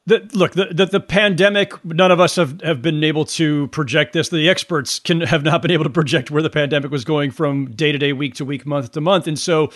[0.06, 1.84] the, look, the, the, the pandemic.
[1.84, 4.28] None of us have, have been able to project this.
[4.28, 7.72] The experts can have not been able to project where the pandemic was going from
[7.72, 9.70] day to day, week to week, month to month, and so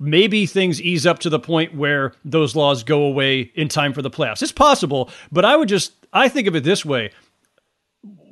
[0.00, 4.02] maybe things ease up to the point where those laws go away in time for
[4.02, 4.42] the playoffs.
[4.42, 7.10] It's possible, but I would just I think of it this way: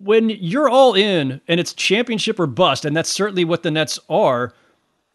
[0.01, 4.01] when you're all in and it's championship or bust, and that's certainly what the Nets
[4.09, 4.53] are.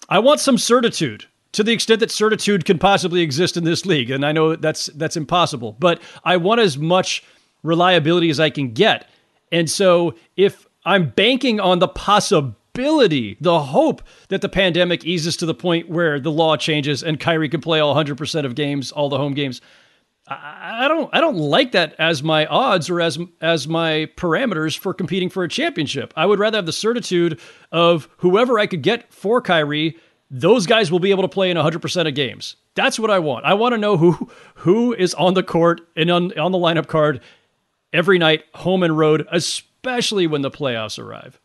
[0.07, 1.25] I want some certitude
[1.57, 4.11] to the extent that certitude can possibly exist in this league.
[4.11, 7.23] And I know that's that's impossible, but I want as much
[7.63, 9.09] reliability as I can get.
[9.51, 15.47] And so if I'm banking on the possibility, the hope that the pandemic eases to
[15.47, 19.09] the point where the law changes and Kyrie can play all 100% of games, all
[19.09, 19.59] the home games.
[20.27, 24.93] I don't I don't like that as my odds or as as my parameters for
[24.93, 26.13] competing for a championship.
[26.15, 27.39] I would rather have the certitude
[27.71, 29.97] of whoever I could get for Kyrie
[30.29, 32.55] those guys will be able to play in 100% of games.
[32.75, 33.45] That's what I want.
[33.45, 36.87] I want to know who who is on the court and on, on the lineup
[36.87, 37.21] card
[37.93, 41.39] every night, home and road, especially when the playoffs arrive.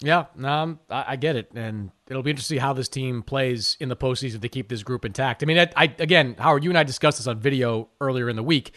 [0.00, 3.88] Yeah, um, I, I, get it, and it'll be interesting how this team plays in
[3.88, 5.44] the postseason to keep this group intact.
[5.44, 8.34] I mean, I, I again, Howard, you and I discussed this on video earlier in
[8.34, 8.72] the week,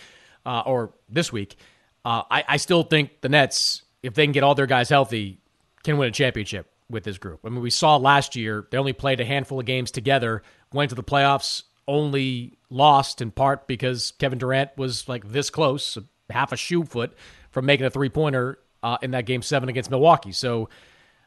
[0.46, 1.56] uh, or this week.
[2.04, 5.40] Uh, I, I still think the Nets, if they can get all their guys healthy,
[5.84, 7.40] can win a championship with this group.
[7.46, 10.90] I mean, we saw last year they only played a handful of games together, went
[10.90, 15.98] to the playoffs, only lost in part because Kevin Durant was like this close,
[16.30, 17.16] half a shoe foot
[17.52, 20.32] from making a three pointer uh, in that game seven against Milwaukee.
[20.32, 20.70] So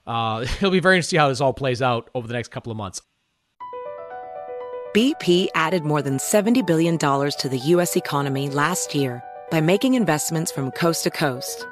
[0.06, 2.78] uh, it'll be very interesting how this all plays out over the next couple of
[2.78, 3.02] months.
[4.94, 7.94] BP added more than $70 billion to the U.S.
[7.94, 11.66] economy last year by making investments from coast to coast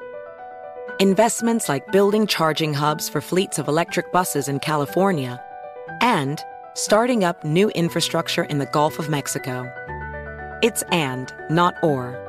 [0.98, 5.42] investments like building charging hubs for fleets of electric buses in California,
[6.00, 6.40] and
[6.74, 9.70] starting up new infrastructure in the Gulf of Mexico.
[10.62, 12.22] It's and, not or.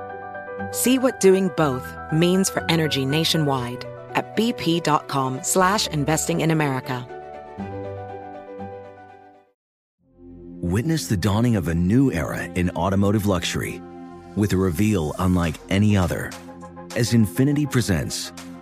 [0.72, 7.08] See what doing both means for energy nationwide at bp.com slash investing in America.
[10.60, 13.82] Witness the dawning of a new era in automotive luxury
[14.36, 16.32] with a reveal unlike any other
[16.96, 18.32] as Infiniti presents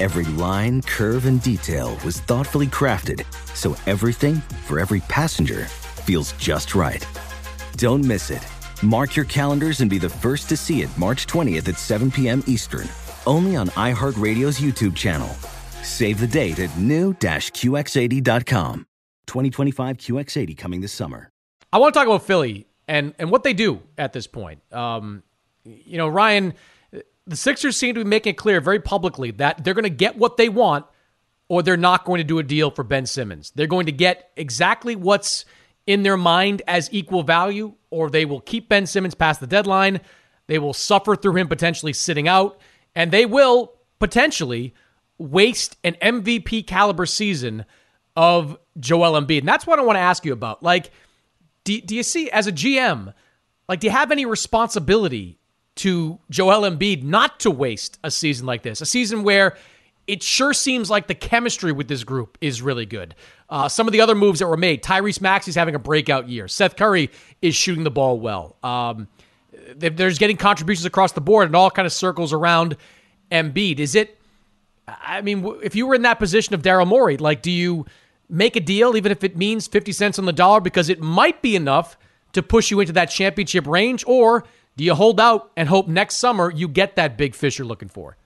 [0.00, 3.24] Every line, curve, and detail was thoughtfully crafted
[3.54, 5.66] so everything for every passenger
[6.04, 7.06] feels just right.
[7.76, 8.44] Don't miss it.
[8.82, 12.42] Mark your calendars and be the first to see it March 20th at 7 p.m.
[12.46, 12.88] Eastern,
[13.26, 15.28] only on iHeartRadio's YouTube channel.
[15.82, 18.86] Save the date at new-QX80.com.
[19.26, 21.30] 2025 QX80 coming this summer.
[21.72, 24.60] I want to talk about Philly and and what they do at this point.
[24.72, 25.22] Um,
[25.64, 26.54] you know, Ryan
[27.26, 30.16] the Sixers seem to be making it clear very publicly that they're going to get
[30.16, 30.86] what they want
[31.48, 33.52] or they're not going to do a deal for Ben Simmons.
[33.54, 35.44] They're going to get exactly what's
[35.86, 40.00] in their mind as equal value, or they will keep Ben Simmons past the deadline.
[40.46, 42.58] They will suffer through him potentially sitting out,
[42.94, 44.74] and they will potentially
[45.18, 47.64] waste an MVP caliber season
[48.16, 49.40] of Joel Embiid.
[49.40, 50.62] And that's what I want to ask you about.
[50.62, 50.90] Like,
[51.64, 53.12] do, do you see as a GM,
[53.68, 55.38] like, do you have any responsibility
[55.76, 58.80] to Joel Embiid not to waste a season like this?
[58.80, 59.56] A season where
[60.06, 63.14] it sure seems like the chemistry with this group is really good.
[63.48, 66.48] Uh, some of the other moves that were made, Tyrese Maxey's having a breakout year.
[66.48, 67.10] Seth Curry
[67.40, 68.56] is shooting the ball well.
[68.62, 69.08] Um,
[69.76, 72.76] there's getting contributions across the board and all kind of circles around
[73.32, 73.78] Embiid.
[73.78, 74.18] Is it?
[74.86, 77.86] I mean, if you were in that position of Daryl Morey, like, do you
[78.28, 81.40] make a deal even if it means fifty cents on the dollar because it might
[81.40, 81.96] be enough
[82.32, 84.44] to push you into that championship range, or
[84.76, 87.88] do you hold out and hope next summer you get that big fish you're looking
[87.88, 88.16] for?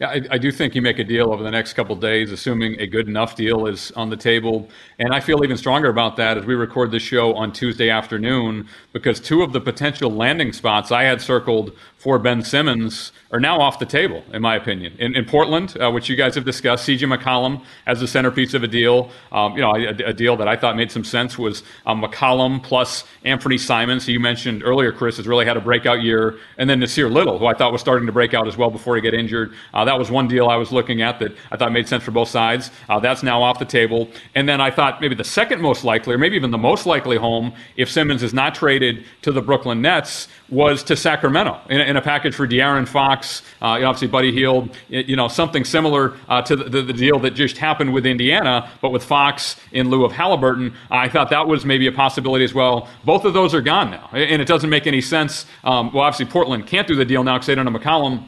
[0.00, 2.80] Yeah, I, I, do think you make a deal over the next couple days, assuming
[2.80, 4.68] a good enough deal is on the table.
[4.98, 8.66] And I feel even stronger about that as we record this show on Tuesday afternoon,
[8.92, 13.60] because two of the potential landing spots I had circled for Ben Simmons are now
[13.60, 14.92] off the table, in my opinion.
[14.98, 18.64] In, in Portland, uh, which you guys have discussed, CJ McCollum as the centerpiece of
[18.64, 19.08] a deal.
[19.30, 22.60] Um, you know, a, a, deal that I thought made some sense was um, McCollum
[22.60, 26.68] plus Anfernee Simons, who you mentioned earlier, Chris, has really had a breakout year, and
[26.68, 29.00] then Nassir Little, who I thought was starting to break out as well before he
[29.00, 29.54] got injured.
[29.72, 32.10] Uh, that was one deal I was looking at that I thought made sense for
[32.10, 32.72] both sides.
[32.88, 34.08] Uh, that's now off the table.
[34.34, 37.16] And then I thought maybe the second most likely, or maybe even the most likely
[37.16, 41.96] home, if Simmons is not traded to the Brooklyn Nets, was to Sacramento in, in
[41.98, 46.56] a package for De'Aaron Fox, uh, obviously Buddy Hield, you know, something similar uh, to
[46.56, 50.12] the, the, the, deal that just happened with Indiana, but with Fox in lieu of
[50.12, 50.74] Haliburton.
[50.90, 52.88] I thought that was maybe a possibility as well.
[53.04, 55.44] Both of those are gone now, and it doesn't make any sense.
[55.64, 58.26] Um, well, obviously Portland can't do the deal now because they don't have McCollum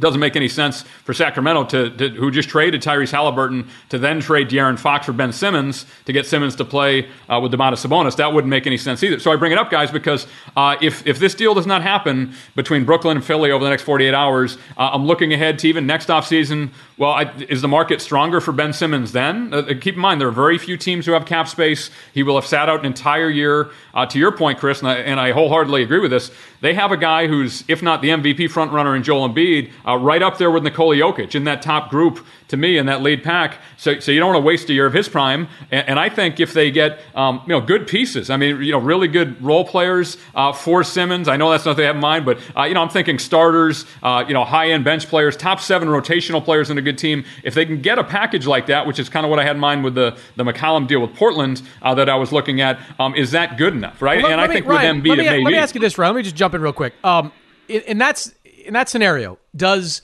[0.00, 4.20] doesn't make any sense for Sacramento to, to, who just traded Tyrese Haliburton to then
[4.20, 8.16] trade De'Aaron Fox for Ben Simmons to get Simmons to play uh, with Domantas Sabonis.
[8.16, 9.18] That wouldn't make any sense either.
[9.18, 10.26] So I bring it up, guys, because
[10.56, 13.82] uh, if if this deal does not happen between Brooklyn and Philly over the next
[13.82, 16.70] 48 hours, uh, I'm looking ahead to even next offseason.
[16.98, 19.54] Well, I, is the market stronger for Ben Simmons then?
[19.54, 21.90] Uh, keep in mind there are very few teams who have cap space.
[22.12, 23.70] He will have sat out an entire year.
[23.94, 26.32] Uh, to your point, Chris, and I, and I wholeheartedly agree with this.
[26.60, 30.22] They have a guy who's, if not the MVP frontrunner in Joel Embiid, uh, right
[30.22, 33.58] up there with Nikola Jokic in that top group to me in that lead pack.
[33.76, 35.48] So, so you don't want to waste a year of his prime.
[35.70, 38.72] And, and I think if they get um, you know good pieces, I mean you
[38.72, 41.28] know really good role players uh, for Simmons.
[41.28, 43.18] I know that's not what they have in mind, but uh, you know I'm thinking
[43.18, 46.98] starters, uh, you know high end bench players, top seven rotational players in a good
[46.98, 47.24] team.
[47.42, 49.56] If they can get a package like that, which is kind of what I had
[49.56, 52.80] in mind with the the McCollum deal with Portland uh, that I was looking at,
[52.98, 54.22] um, is that good enough, right?
[54.22, 55.74] Well, and I me, think Ryan, with Embiid, let me, it may let me ask
[55.74, 56.14] you this, Ryan.
[56.14, 56.94] Let me just jump in real quick.
[57.04, 57.32] Um,
[57.68, 58.32] in, in that's
[58.64, 60.02] in that scenario, does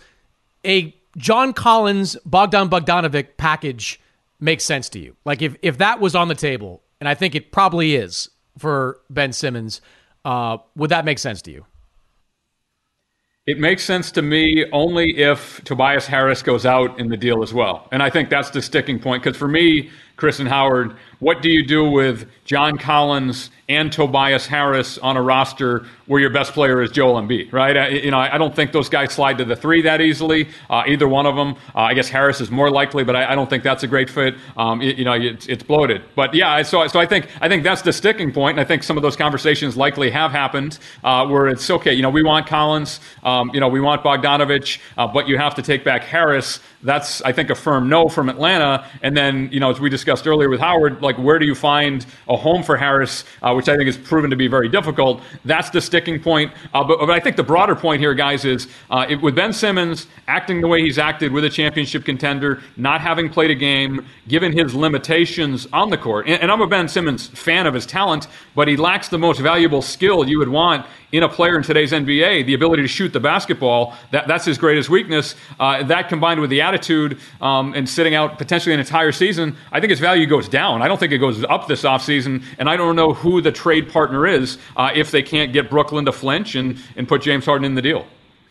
[0.64, 4.01] a John Collins Bogdan Bogdanovic package
[4.41, 5.16] make sense to you?
[5.24, 8.28] Like if if that was on the table, and I think it probably is
[8.59, 9.80] for Ben Simmons,
[10.24, 11.66] uh, would that make sense to you?
[13.47, 17.53] It makes sense to me only if Tobias Harris goes out in the deal as
[17.53, 17.86] well.
[17.92, 19.22] And I think that's the sticking point.
[19.22, 24.47] Because for me, Chris and Howard, what do you do with John Collins and Tobias
[24.47, 27.77] Harris on a roster where your best player is Joel Embiid, right?
[27.77, 30.49] I, you know, I don't think those guys slide to the three that easily.
[30.68, 31.55] Uh, either one of them.
[31.75, 34.11] Uh, I guess Harris is more likely, but I, I, don't think that's a great
[34.11, 34.35] fit.
[34.59, 36.03] Um, you, you, know, it's, it's, bloated.
[36.14, 38.83] But yeah, so so I think I think that's the sticking point, and I think
[38.83, 41.95] some of those conversations likely have happened uh, where it's okay.
[41.95, 43.01] You know, we want Collins.
[43.22, 46.61] Um, you know, we want Bogdanovic, uh, but you have to take back Harris.
[46.83, 48.87] That's I think a firm no from Atlanta.
[49.03, 52.07] And then you know, as we discussed earlier with Howard, like where do you find
[52.29, 55.23] a home for Harris, uh, which I think is proven to be very difficult.
[55.45, 56.53] That's the sticking point.
[56.73, 59.53] Uh, but, but, I think the broader point here, guys, is uh, it, with Ben
[59.53, 64.05] Simmons acting the way he's acted with a championship contender, not having played a game,
[64.29, 66.27] given his limitations on the court.
[66.27, 69.41] And, and I'm a Ben Simmons fan of his talent, but he lacks the most
[69.41, 73.12] valuable skill you would want in a player in today's NBA, the ability to shoot
[73.12, 75.37] the basketball, that, that's his greatest weakness.
[75.61, 79.79] Uh, that combined with the attitude um, and sitting out potentially an entire season, I
[79.79, 80.83] think his value goes down.
[80.83, 83.90] I don't think it goes up this offseason, and I don't know who the trade
[83.90, 87.64] partner is uh, if they can't get Brooklyn to flinch and, and put James Harden
[87.64, 88.07] in the deal.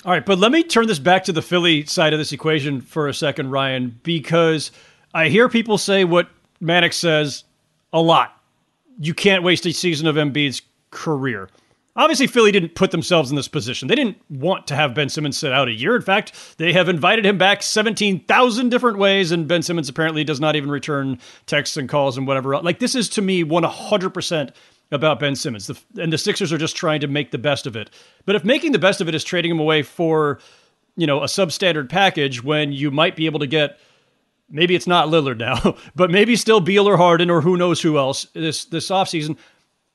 [0.06, 2.82] All right, but let me turn this back to the Philly side of this equation
[2.82, 4.72] for a second, Ryan, because
[5.14, 6.30] I hear people say what
[6.60, 7.46] Mannix says
[7.94, 8.38] a lot.
[9.00, 11.50] You can't waste a season of Embiid's career.
[11.96, 13.88] Obviously, Philly didn't put themselves in this position.
[13.88, 15.96] They didn't want to have Ben Simmons sit out a year.
[15.96, 20.40] In fact, they have invited him back 17,000 different ways, and Ben Simmons apparently does
[20.40, 22.58] not even return texts and calls and whatever.
[22.58, 24.54] Like, this is to me 100%
[24.92, 25.68] about Ben Simmons.
[25.68, 27.92] The, and the Sixers are just trying to make the best of it.
[28.26, 30.40] But if making the best of it is trading him away for,
[30.96, 33.80] you know, a substandard package when you might be able to get
[34.50, 37.98] maybe it's not Lillard now, but maybe still Beal or Harden or who knows who
[37.98, 39.38] else this this offseason.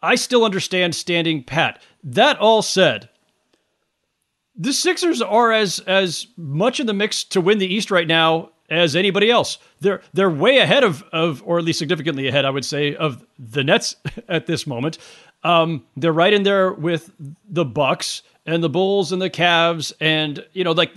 [0.02, 1.82] I still understand standing pat.
[2.02, 3.08] That all said,
[4.56, 8.50] the Sixers are as as much in the mix to win the East right now
[8.70, 9.58] as anybody else.
[9.80, 13.24] They're they're way ahead of of or at least significantly ahead, I would say, of
[13.38, 13.96] the Nets
[14.28, 14.98] at this moment.
[15.44, 17.12] Um, they're right in there with
[17.48, 20.92] the Bucks and the Bulls and the Cavs, and you know, like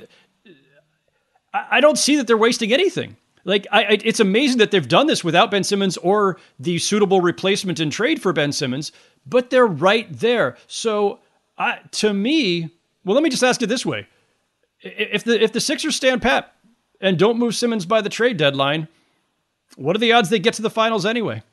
[1.54, 3.18] I, I don't see that they're wasting anything.
[3.44, 7.22] Like I, I, it's amazing that they've done this without Ben Simmons or the suitable
[7.22, 8.92] replacement in trade for Ben Simmons,
[9.26, 10.58] but they're right there.
[10.68, 11.20] So,
[11.58, 12.70] I, to me,
[13.04, 14.08] well, let me just ask it this way:
[14.82, 16.54] if the if the Sixers stand pat
[17.00, 18.88] and don't move Simmons by the trade deadline,
[19.76, 21.44] what are the odds they get to the finals anyway?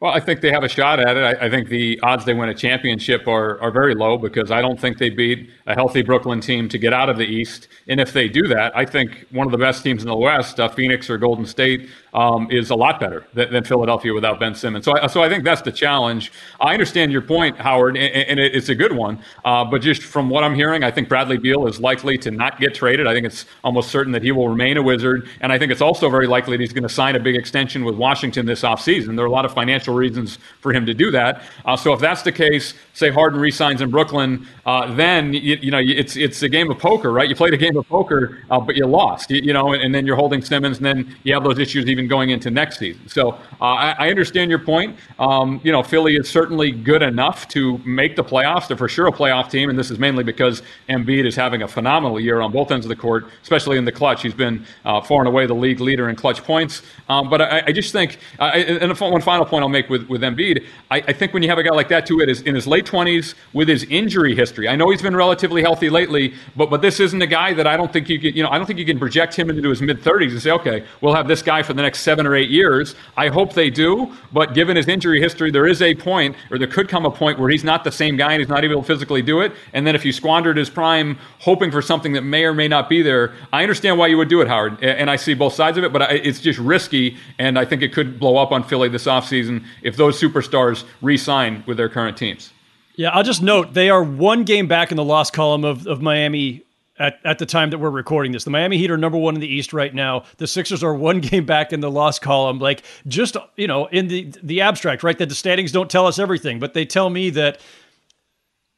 [0.00, 1.22] Well, I think they have a shot at it.
[1.22, 4.62] I, I, think the odds they win a championship are, are very low because I
[4.62, 7.68] don't think they beat a healthy Brooklyn team to get out of the East.
[7.86, 10.58] And if they do that, I think one of the best teams in the West,
[10.58, 14.54] uh, Phoenix or Golden State, um, is a lot better than, than, Philadelphia without Ben
[14.54, 14.84] Simmons.
[14.84, 16.32] So I, so I think that's the challenge.
[16.60, 19.18] I understand your point, Howard, and, and it's a good one.
[19.44, 22.58] Uh, but just from what I'm hearing, I think Bradley Beal is likely to not
[22.58, 23.06] get traded.
[23.06, 25.28] I think it's almost certain that he will remain a Wizard.
[25.40, 27.84] And I think it's also very likely that he's going to sign a big extension
[27.84, 29.14] with Washington this offseason.
[29.14, 31.42] There are a lot of financial reasons for him to do that.
[31.64, 35.70] Uh, so if that's the case, say Harden resigns in Brooklyn, uh, then you, you,
[35.70, 37.28] know it's it's a game of poker, right?
[37.28, 39.94] You played a game of poker, uh, but you lost, you, you, know, and, and,
[39.94, 43.08] then you're holding Simmons, and then you have those issues even going into next season.
[43.08, 44.96] So uh, I, I, understand your point.
[45.18, 48.68] Um, you know, Philly is certainly good enough to make the playoffs.
[48.68, 51.68] They're for sure a playoff team, and this is mainly because Embiid is having a
[51.68, 54.22] phenomenal year on both ends of the court, especially in the clutch.
[54.22, 56.82] He's been uh, far and away the league leader in clutch points.
[57.08, 60.66] Um, but I, I, just think, and one final point I'll make with with Embiid,
[60.90, 62.66] I, I think when you have a guy like that too, it is in his
[62.66, 64.68] late 20s with his injury history.
[64.68, 67.76] I know he's been relatively healthy lately, but but this isn't a guy that I
[67.76, 69.82] don't think you can, you know, I don't think you can project him into his
[69.82, 72.50] mid 30s and say, okay, we'll have this guy for the next seven or eight
[72.50, 72.94] years.
[73.16, 76.68] I hope they do, but given his injury history, there is a point, or there
[76.68, 78.86] could come a point where he's not the same guy and he's not able to
[78.86, 79.52] physically do it.
[79.72, 82.88] And then if you squandered his prime hoping for something that may or may not
[82.88, 85.78] be there, I understand why you would do it, Howard, and I see both sides
[85.78, 88.88] of it, but it's just risky, and I think it could blow up on Philly
[88.88, 92.52] this offseason if those superstars re-sign with their current teams.
[92.96, 96.02] Yeah, I'll just note they are one game back in the loss column of, of
[96.02, 96.64] Miami
[97.00, 98.44] at, at the time that we're recording this.
[98.44, 100.24] The Miami Heat are number one in the East right now.
[100.36, 102.60] The Sixers are one game back in the loss column.
[102.60, 105.18] Like just you know, in the the abstract, right?
[105.18, 107.60] That the standings don't tell us everything, but they tell me that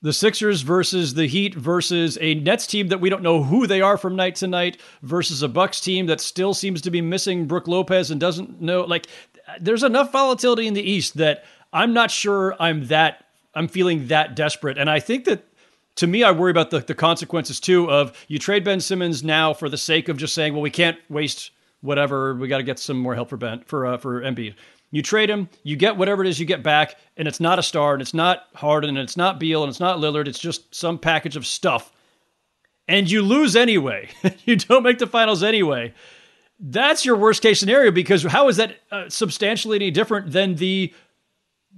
[0.00, 3.80] the Sixers versus the Heat versus a Nets team that we don't know who they
[3.80, 7.46] are from night to night versus a Bucks team that still seems to be missing
[7.46, 9.06] Brook Lopez and doesn't know like
[9.60, 14.34] there's enough volatility in the East that I'm not sure I'm that I'm feeling that
[14.34, 14.78] desperate.
[14.78, 15.44] And I think that
[15.96, 19.52] to me, I worry about the, the consequences too of you trade Ben Simmons now
[19.52, 22.34] for the sake of just saying, well, we can't waste whatever.
[22.34, 24.54] We got to get some more help for Ben for uh, for Embiid.
[24.90, 27.62] You trade him, you get whatever it is you get back, and it's not a
[27.62, 30.28] star, and it's not Harden, and it's not Beal, and it's not Lillard.
[30.28, 31.92] It's just some package of stuff,
[32.88, 34.10] and you lose anyway.
[34.44, 35.94] you don't make the finals anyway.
[36.60, 40.92] That's your worst case scenario because how is that uh, substantially any different than the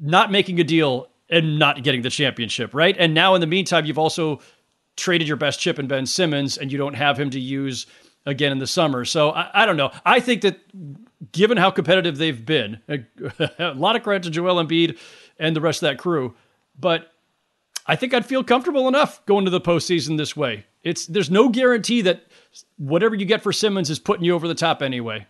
[0.01, 2.97] not making a deal and not getting the championship, right?
[2.99, 4.41] And now in the meantime, you've also
[4.97, 7.87] traded your best chip in Ben Simmons, and you don't have him to use
[8.27, 9.05] again in the summer.
[9.05, 9.91] So I, I don't know.
[10.05, 10.61] I think that
[11.33, 14.99] given how competitive they've been, a, lot of credit to Joel Embiid
[15.39, 16.35] and the rest of that crew,
[16.79, 17.13] but
[17.87, 20.65] I think I'd feel comfortable enough going to the postseason this way.
[20.83, 22.25] It's there's no guarantee that
[22.77, 25.27] whatever you get for Simmons is putting you over the top anyway.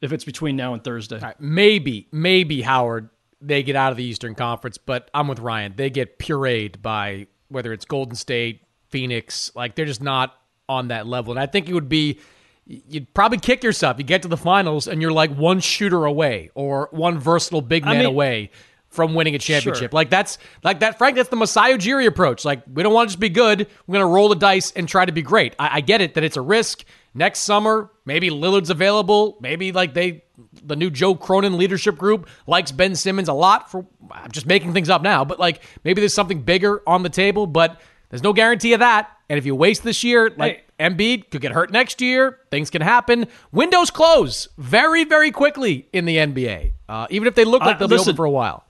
[0.00, 3.08] If it's between now and Thursday, right, maybe, maybe Howard
[3.40, 5.74] they get out of the Eastern Conference, but I'm with Ryan.
[5.76, 9.50] They get pureed by whether it's Golden State, Phoenix.
[9.54, 10.34] Like they're just not
[10.68, 11.32] on that level.
[11.32, 12.20] And I think it would be
[12.66, 13.98] you'd probably kick yourself.
[13.98, 17.84] You get to the finals and you're like one shooter away or one versatile big
[17.84, 18.50] man I mean, away
[18.88, 19.90] from winning a championship.
[19.90, 19.94] Sure.
[19.94, 20.98] Like that's like that.
[20.98, 22.44] Frank, that's the Masai Ujiri approach.
[22.44, 23.66] Like we don't want to just be good.
[23.86, 25.54] We're gonna roll the dice and try to be great.
[25.58, 26.84] I, I get it that it's a risk.
[27.14, 29.38] Next summer, maybe Lillard's available.
[29.40, 30.24] Maybe like they,
[30.64, 33.70] the new Joe Cronin leadership group likes Ben Simmons a lot.
[33.70, 37.08] For I'm just making things up now, but like maybe there's something bigger on the
[37.08, 37.46] table.
[37.46, 39.10] But there's no guarantee of that.
[39.28, 40.90] And if you waste this year, like hey.
[40.90, 43.26] Embiid could get hurt next year, things can happen.
[43.52, 47.88] Windows close very, very quickly in the NBA, uh, even if they look like they'll
[47.88, 48.64] listen, be open for a while.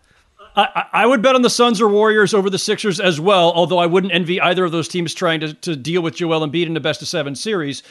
[0.57, 3.79] I, I, would bet on the Suns or Warriors over the Sixers as well, although
[3.79, 6.75] I wouldn't envy either of those teams trying to, to deal with Joel Embiid in
[6.75, 7.83] the best of seven series.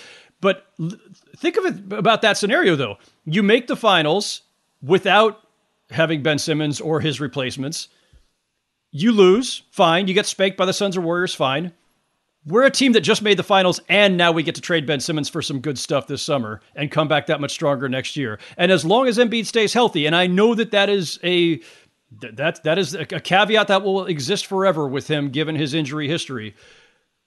[0.43, 0.67] But
[1.37, 2.97] think of it about that scenario, though.
[3.23, 4.41] You make the finals
[4.81, 5.39] without
[5.89, 7.87] having Ben Simmons or his replacements.
[8.91, 10.09] You lose, fine.
[10.09, 11.71] You get spanked by the Suns or Warriors, fine.
[12.45, 14.99] we're a team that just made the finals and now we get to trade Ben
[14.99, 18.39] Simmons for some good stuff this summer and come back that much stronger next year.
[18.57, 21.61] And as long as Embiid stays healthy, and I know that that is a
[22.21, 26.53] that that is a caveat that will exist forever with him given his injury history.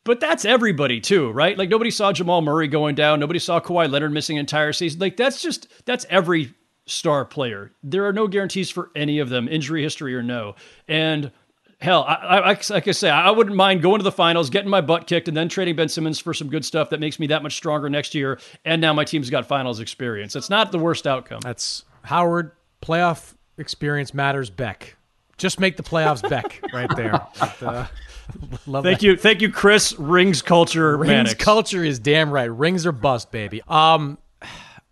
[0.07, 1.59] But that's everybody too, right?
[1.59, 5.01] Like nobody saw Jamal Murray going down, nobody saw Kawhi Leonard missing an entire season.
[5.01, 6.55] Like that's just that's every
[6.87, 7.73] star player.
[7.83, 10.55] There are no guarantees for any of them, injury history or no.
[10.87, 11.33] And
[11.81, 14.81] hell, I, I, like I say, I wouldn't mind going to the finals, getting my
[14.81, 17.43] butt kicked, and then trading Ben Simmons for some good stuff that makes me that
[17.43, 18.39] much stronger next year.
[18.65, 20.37] And now my team's got finals experience.
[20.37, 21.41] It's not the worst outcome.
[21.41, 24.51] That's Howard playoff experience matters.
[24.51, 24.97] Beck,
[25.37, 26.27] just make the playoffs.
[26.29, 27.27] Beck, right there.
[27.39, 27.87] But, uh,
[28.67, 29.03] love thank that.
[29.03, 29.99] you, thank you, Chris.
[29.99, 31.35] Rings culture, rings Mannix.
[31.35, 32.45] culture is damn right.
[32.45, 33.63] Rings are bust, baby.
[33.69, 34.19] Um,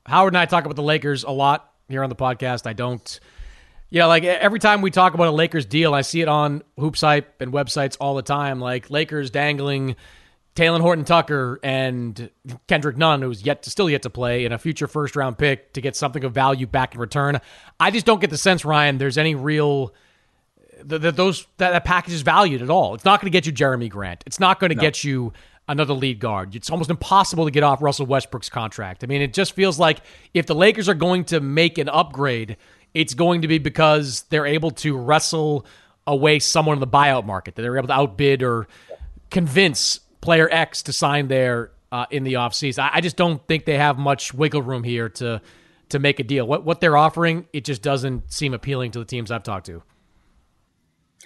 [0.07, 2.66] Howard and I talk about the Lakers a lot here on the podcast.
[2.66, 3.20] I don't
[3.95, 7.01] yeah, like every time we talk about a Lakers deal, I see it on Hoops
[7.01, 8.59] Hype and websites all the time.
[8.59, 9.95] Like Lakers dangling
[10.57, 12.28] Talen Horton Tucker and
[12.66, 15.72] Kendrick Nunn, who's yet to still yet to play, in a future first round pick
[15.74, 17.41] to get something of value back in return.
[17.78, 19.95] I just don't get the sense, Ryan, there's any real
[20.89, 22.95] that those that, that package is valued at all.
[22.95, 24.22] It's not going to get you Jerami Grant.
[24.26, 24.82] It's not going to no.
[24.82, 25.32] get you
[25.66, 26.55] another lead guard.
[26.55, 29.03] It's almost impossible to get off Russell Westbrook's contract.
[29.03, 30.01] I mean, it just feels like
[30.35, 32.57] if the Lakers are going to make an upgrade
[32.95, 35.66] it's going to be because they're able to wrestle
[36.07, 38.68] away someone in the buyout market, that they're able to outbid or
[39.30, 42.78] convince player X to sign there uh, in the offseason.
[42.78, 45.43] I, I just don't think they have much wiggle room here to
[45.91, 46.47] to make a deal.
[46.47, 49.82] What what they're offering, it just doesn't seem appealing to the teams I've talked to.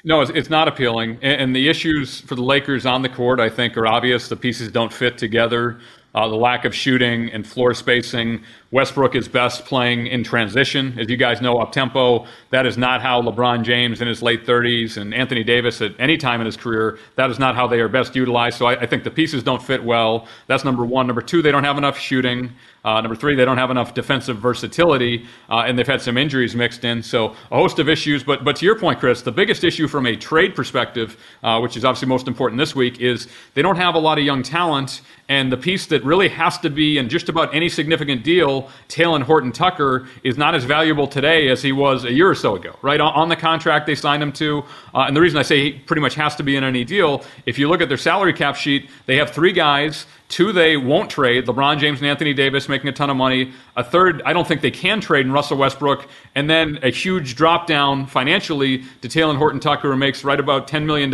[0.05, 1.18] No, it's, not appealing.
[1.22, 4.28] And, the issues for the Lakers on the court, I think, are obvious.
[4.28, 5.80] The pieces don't fit together.
[6.14, 8.42] Uh, the lack of shooting and floor spacing.
[8.70, 10.99] Westbrook is best playing in transition.
[10.99, 14.46] As you guys know, up tempo, that is not how LeBron James in his late
[14.46, 17.78] 30s and Anthony Davis at any time in his career, that is not how they
[17.80, 18.57] are best utilized.
[18.57, 20.26] So I, I think the pieces don't fit well.
[20.46, 21.07] That's number one.
[21.07, 22.53] Number two, they don't have enough shooting.
[22.85, 26.55] Uh, number three, they don't have enough defensive versatility, uh, and they've had some injuries
[26.55, 27.03] mixed in.
[27.03, 28.22] So a host of issues.
[28.22, 31.76] But but to your point, Chris, the biggest issue from a trade perspective, uh, which
[31.76, 35.01] is obviously most important this week, is they don't have a lot of young talent.
[35.31, 39.22] And the piece that really has to be in just about any significant deal, Talen
[39.22, 42.74] Horton Tucker, is not as valuable today as he was a year or so ago,
[42.81, 42.99] right?
[42.99, 44.64] On, on the contract they signed him to.
[44.95, 47.22] Uh, and the reason I say he pretty much has to be in any deal,
[47.45, 51.09] if you look at their salary cap sheet, they have three guys Two, they won't
[51.09, 51.47] trade.
[51.47, 53.53] LeBron James and Anthony Davis making a ton of money.
[53.76, 56.07] A third, I don't think they can trade in Russell Westbrook.
[56.35, 60.68] And then a huge drop down financially to Talen Horton Tucker, who makes right about
[60.68, 61.12] $10 million.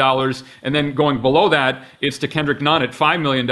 [0.62, 3.46] And then going below that, it's to Kendrick Nunn at $5 million.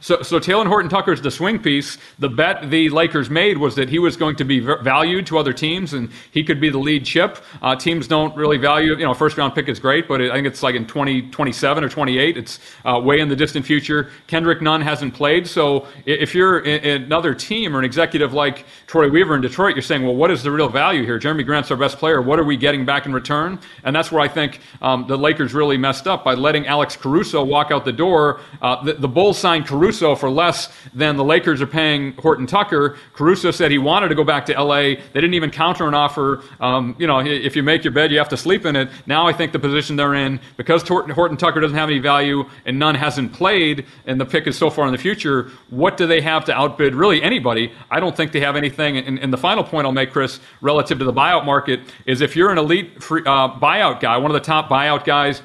[0.00, 1.98] So, so Talen Horton Tucker is the swing piece.
[2.20, 5.52] The bet the Lakers made was that he was going to be valued to other
[5.52, 7.38] teams and he could be the lead chip.
[7.62, 10.34] Uh, teams don't really value, you know, first round pick is great, but it, I
[10.34, 12.36] think it's like in 2027 or 28.
[12.36, 14.10] It's uh, way in the distant future.
[14.28, 15.46] Kendrick Nunn has hasn't played.
[15.46, 19.82] So if you're in another team or an executive like Troy Weaver in Detroit, you're
[19.82, 21.18] saying, well, what is the real value here?
[21.18, 22.20] Jerami Grant's our best player.
[22.20, 23.58] What are we getting back in return?
[23.82, 27.42] And that's where I think um, the Lakers really messed up by letting Alex Caruso
[27.42, 28.40] walk out the door.
[28.60, 32.98] Uh, the, the, Bulls signed Caruso for less than the Lakers are paying Horton Tucker.
[33.14, 34.80] Caruso said he wanted to go back to LA.
[34.80, 36.42] They didn't even counter an offer.
[36.60, 38.90] Um, you know, if you make your bed, you have to sleep in it.
[39.06, 42.44] Now I think the position they're in, because Horton, Horton Tucker doesn't have any value
[42.66, 46.06] and Nunn hasn't played, and the pick is so far in the future, what do
[46.06, 47.72] they have to outbid really anybody?
[47.90, 48.98] I don't think they have anything.
[48.98, 52.36] And, and the final point I'll make, Chris, relative to the buyout market, is if
[52.36, 55.42] you're an elite free, uh, buyout guy, one of the top buyout guys,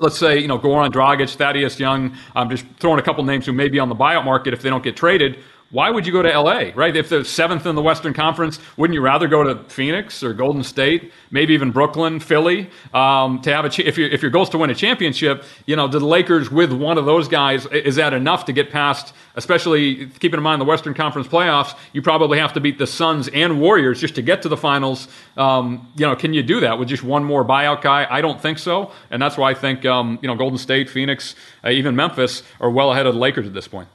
[0.00, 3.52] let's say, you know, Goran Dragic, Thaddeus Young, I'm just throwing a couple names who
[3.52, 5.38] may be on the buyout market if they don't get traded
[5.70, 6.94] why would you go to LA, right?
[6.94, 10.62] If they're seventh in the Western Conference, wouldn't you rather go to Phoenix or Golden
[10.62, 14.44] State, maybe even Brooklyn, Philly, um, to have a, ch- if, you, if your goal
[14.44, 17.96] is to win a championship, you know, the Lakers with one of those guys, is
[17.96, 22.38] that enough to get past, especially keeping in mind the Western Conference playoffs, you probably
[22.38, 25.08] have to beat the Suns and Warriors just to get to the finals.
[25.36, 28.06] Um, you know, can you do that with just one more buyout guy?
[28.08, 28.92] I don't think so.
[29.10, 31.34] And that's why I think, um, you know, Golden State, Phoenix,
[31.64, 33.88] uh, even Memphis are well ahead of the Lakers at this point.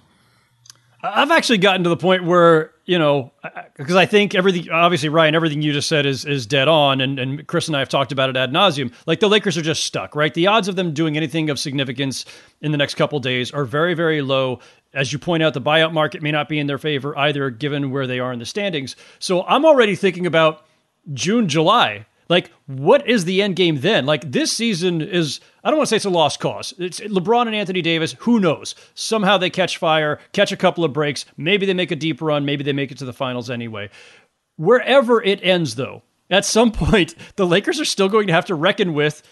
[1.01, 3.31] I've actually gotten to the point where you know
[3.77, 7.17] because I think everything obviously Ryan everything you just said is is dead on and,
[7.19, 8.93] and Chris and I have talked about it ad nauseum.
[9.05, 10.33] Like the Lakers are just stuck right?
[10.33, 12.25] The odds of them doing anything of significance
[12.61, 14.59] in the next couple days are very very low.
[14.93, 17.91] As you point out the buyout market may not be in their favor either given
[17.91, 18.95] where they are in the standings.
[19.19, 20.65] So I'm already thinking about
[21.13, 24.05] June July like, what is the end game then?
[24.05, 26.73] Like, this season is, I don't want to say it's a lost cause.
[26.77, 28.15] It's LeBron and Anthony Davis.
[28.19, 28.75] Who knows?
[28.93, 31.25] Somehow they catch fire, catch a couple of breaks.
[31.37, 32.45] Maybe they make a deep run.
[32.45, 33.89] Maybe they make it to the finals anyway.
[34.57, 38.55] Wherever it ends, though, at some point, the Lakers are still going to have to
[38.55, 39.23] reckon with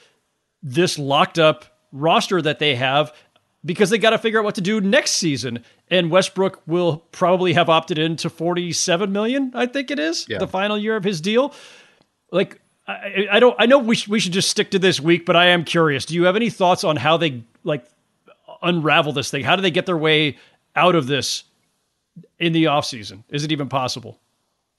[0.64, 3.14] this locked up roster that they have
[3.64, 5.64] because they got to figure out what to do next season.
[5.90, 10.38] And Westbrook will probably have opted in to 47 million, I think it is, Yeah.
[10.40, 11.54] the final year of his deal.
[12.32, 15.26] Like, I, I don't, I know we, sh- we should just stick to this week,
[15.26, 16.06] but I am curious.
[16.06, 17.86] Do you have any thoughts on how they like
[18.62, 19.44] unravel this thing?
[19.44, 20.38] How do they get their way
[20.76, 21.44] out of this
[22.40, 23.24] in the offseason?
[23.30, 24.20] Is it even possible?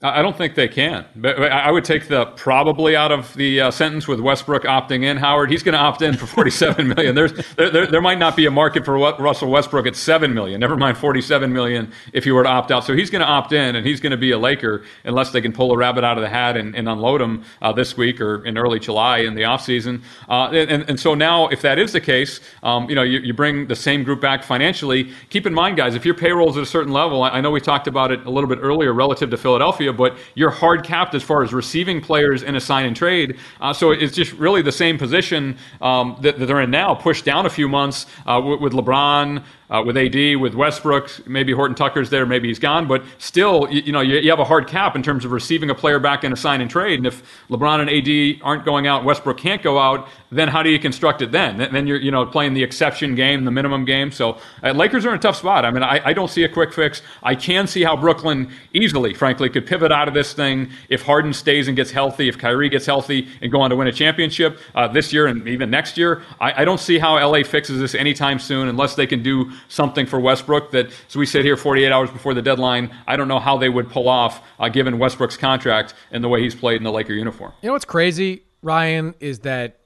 [0.01, 1.03] I don't think they can.
[1.13, 5.17] But I would take the probably out of the uh, sentence with Westbrook opting in.
[5.17, 7.15] Howard, he's going to opt in for 47 million.
[7.15, 10.61] There's there, there, there might not be a market for Russell Westbrook at 7 million.
[10.61, 12.85] Never mind 47 million if he were to opt out.
[12.85, 15.41] So he's going to opt in, and he's going to be a Laker unless they
[15.41, 18.21] can pull a rabbit out of the hat and, and unload him uh, this week
[18.21, 20.01] or in early July in the offseason.
[20.29, 23.19] Uh, and, and, and so now, if that is the case, um, you know, you,
[23.19, 25.11] you bring the same group back financially.
[25.29, 27.51] Keep in mind, guys, if your payroll is at a certain level, I, I know
[27.51, 31.15] we talked about it a little bit earlier relative to Philadelphia, but you're hard capped
[31.15, 33.37] as far as receiving players in a sign and trade.
[33.61, 37.25] Uh, so it's just really the same position um, that, that they're in now, pushed
[37.25, 39.43] down a few months uh, with, with LeBron.
[39.69, 43.81] Uh, with AD, with Westbrook, maybe Horton Tucker's there, maybe he's gone, but still, you,
[43.83, 46.23] you know, you, you have a hard cap in terms of receiving a player back
[46.23, 46.97] in a sign and trade.
[46.97, 50.69] And if LeBron and AD aren't going out, Westbrook can't go out, then how do
[50.69, 51.57] you construct it then?
[51.57, 54.11] Then you're, you know, playing the exception game, the minimum game.
[54.11, 55.65] So uh, Lakers are in a tough spot.
[55.65, 57.01] I mean, I, I don't see a quick fix.
[57.21, 61.33] I can see how Brooklyn easily, frankly, could pivot out of this thing if Harden
[61.33, 64.59] stays and gets healthy, if Kyrie gets healthy and go on to win a championship
[64.73, 66.23] uh, this year and even next year.
[66.39, 70.05] I, I don't see how LA fixes this anytime soon unless they can do something
[70.05, 73.39] for Westbrook that, as we sit here 48 hours before the deadline, I don't know
[73.39, 76.83] how they would pull off uh, given Westbrook's contract and the way he's played in
[76.83, 77.53] the Laker uniform.
[77.61, 79.79] You know what's crazy, Ryan, is that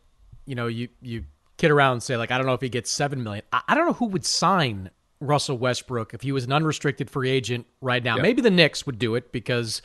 [0.46, 1.26] you know you you
[1.58, 3.44] kid around and say like I don't know if he gets seven million.
[3.52, 4.90] I, I don't know who would sign
[5.20, 8.18] Russell Westbrook if he was an unrestricted free agent right now.
[8.18, 8.22] Yeah.
[8.22, 9.82] Maybe the Knicks would do it because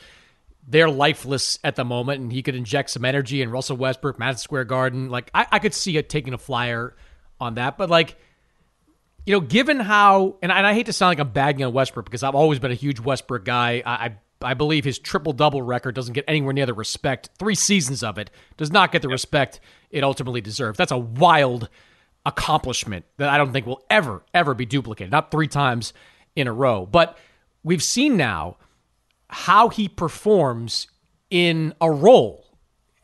[0.67, 3.41] they're lifeless at the moment, and he could inject some energy.
[3.41, 6.95] in Russell Westbrook, Madison Square Garden, like I, I could see it taking a flyer
[7.39, 7.77] on that.
[7.77, 8.17] But like
[9.29, 11.71] you know, given how, and I, and I hate to sound like I'm bagging on
[11.71, 13.83] Westbrook because I've always been a huge Westbrook guy.
[13.85, 17.29] I, I, I believe his triple double record doesn't get anywhere near the respect.
[17.37, 19.59] Three seasons of it does not get the respect
[19.91, 20.79] it ultimately deserves.
[20.79, 21.69] That's a wild
[22.25, 25.11] accomplishment that I don't think will ever, ever be duplicated.
[25.11, 25.93] Not three times
[26.35, 26.87] in a row.
[26.87, 27.15] But
[27.63, 28.57] we've seen now
[29.27, 30.87] how he performs
[31.29, 32.47] in a role,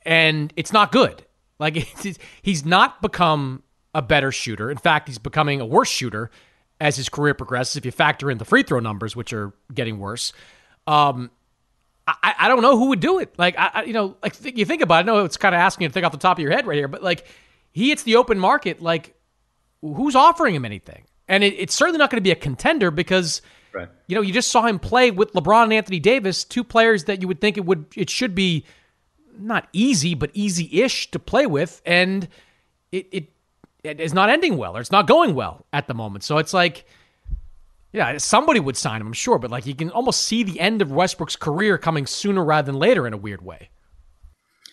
[0.03, 1.23] and it's not good.
[1.60, 3.61] Like it's, he's not become
[3.96, 4.70] a better shooter.
[4.70, 6.30] In fact, he's becoming a worse shooter
[6.80, 7.78] as his career progresses.
[7.78, 10.34] If you factor in the free throw numbers, which are getting worse,
[10.86, 11.32] um,
[12.08, 13.34] I, I don't know who would do it.
[13.40, 15.00] Like I, I you know, like th- you think about it.
[15.10, 16.68] I know it's kind of asking you to think off the top of your head
[16.68, 17.26] right here, but like
[17.72, 18.82] he hits the open market.
[18.82, 19.16] Like
[19.82, 21.06] who's offering him anything?
[21.28, 23.42] And it, it's certainly not going to be a contender because
[23.74, 23.90] Right.
[24.08, 27.22] you know you just saw him play with LeBron and Anthony Davis, two players that
[27.22, 28.64] you would think it would it should be
[29.38, 32.30] not easy but easy-ish to play with, and
[32.94, 33.30] it it,
[33.86, 36.24] it is not ending well or it's not going well at the moment.
[36.24, 36.86] So it's like.
[37.94, 40.82] Yeah, somebody would sign him, I'm sure, but like you can almost see the end
[40.82, 43.70] of Westbrook's career coming sooner rather than later in a weird way.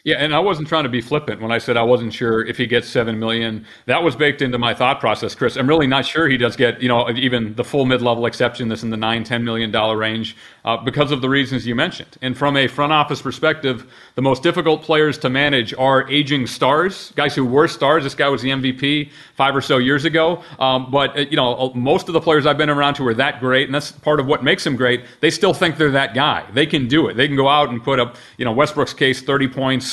[0.04, 2.56] Yeah, and I wasn't trying to be flippant when I said I wasn't sure if
[2.56, 3.64] he gets seven million.
[3.86, 5.54] That was baked into my thought process, Chris.
[5.54, 8.82] I'm really not sure he does get, you know, even the full mid-level exception that's
[8.82, 12.18] in the nine, ten million dollar range, uh, because of the reasons you mentioned.
[12.20, 17.12] And from a front office perspective, the most difficult players to manage are aging stars,
[17.14, 18.02] guys who were stars.
[18.02, 20.42] This guy was the MVP five or so years ago.
[20.58, 23.38] Um, but uh, you know, most of the players I've been around who are that
[23.38, 25.04] great, and that's part of what makes them great.
[25.20, 26.44] They still think they're that guy.
[26.52, 27.14] They can do it.
[27.14, 29.91] They can go out and put up, you know, Westbrook's case, 30 points.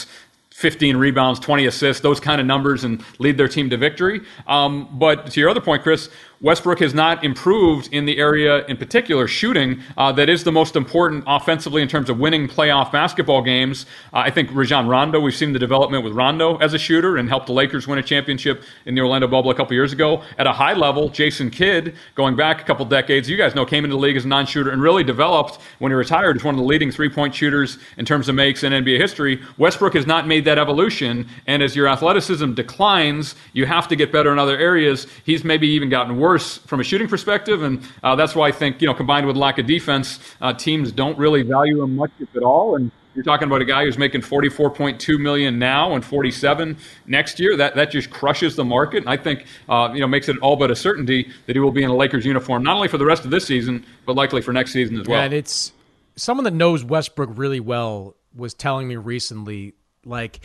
[0.59, 4.19] 15 rebounds, 20 assists, those kind of numbers, and lead their team to victory.
[4.45, 6.09] Um, but to your other point, Chris,
[6.41, 10.77] Westbrook has not improved in the area, in particular, shooting, uh, that is the most
[10.77, 13.85] important offensively in terms of winning playoff basketball games.
[14.13, 17.27] Uh, I think Rajon Rondo, we've seen the development with Rondo as a shooter and
[17.27, 20.23] helped the Lakers win a championship in the Orlando bubble a couple years ago.
[20.37, 23.83] At a high level, Jason Kidd, going back a couple decades, you guys know, came
[23.83, 26.55] into the league as a non shooter and really developed when he retired as one
[26.55, 29.41] of the leading three point shooters in terms of makes in NBA history.
[29.57, 34.13] Westbrook has not made that evolution, and as your athleticism declines, you have to get
[34.13, 35.05] better in other areas.
[35.25, 38.81] He's maybe even gotten worse from a shooting perspective, and uh, that's why I think
[38.81, 42.35] you know combined with lack of defense, uh, teams don't really value him much if
[42.35, 42.75] at all.
[42.75, 46.77] And you're talking about a guy who's making 44.2 million now and 47
[47.07, 47.57] next year.
[47.57, 50.55] That that just crushes the market, and I think uh, you know makes it all
[50.55, 53.05] but a certainty that he will be in a Lakers uniform not only for the
[53.05, 55.19] rest of this season, but likely for next season as well.
[55.19, 55.73] Yeah, and it's
[56.15, 59.73] someone that knows Westbrook really well was telling me recently,
[60.05, 60.39] like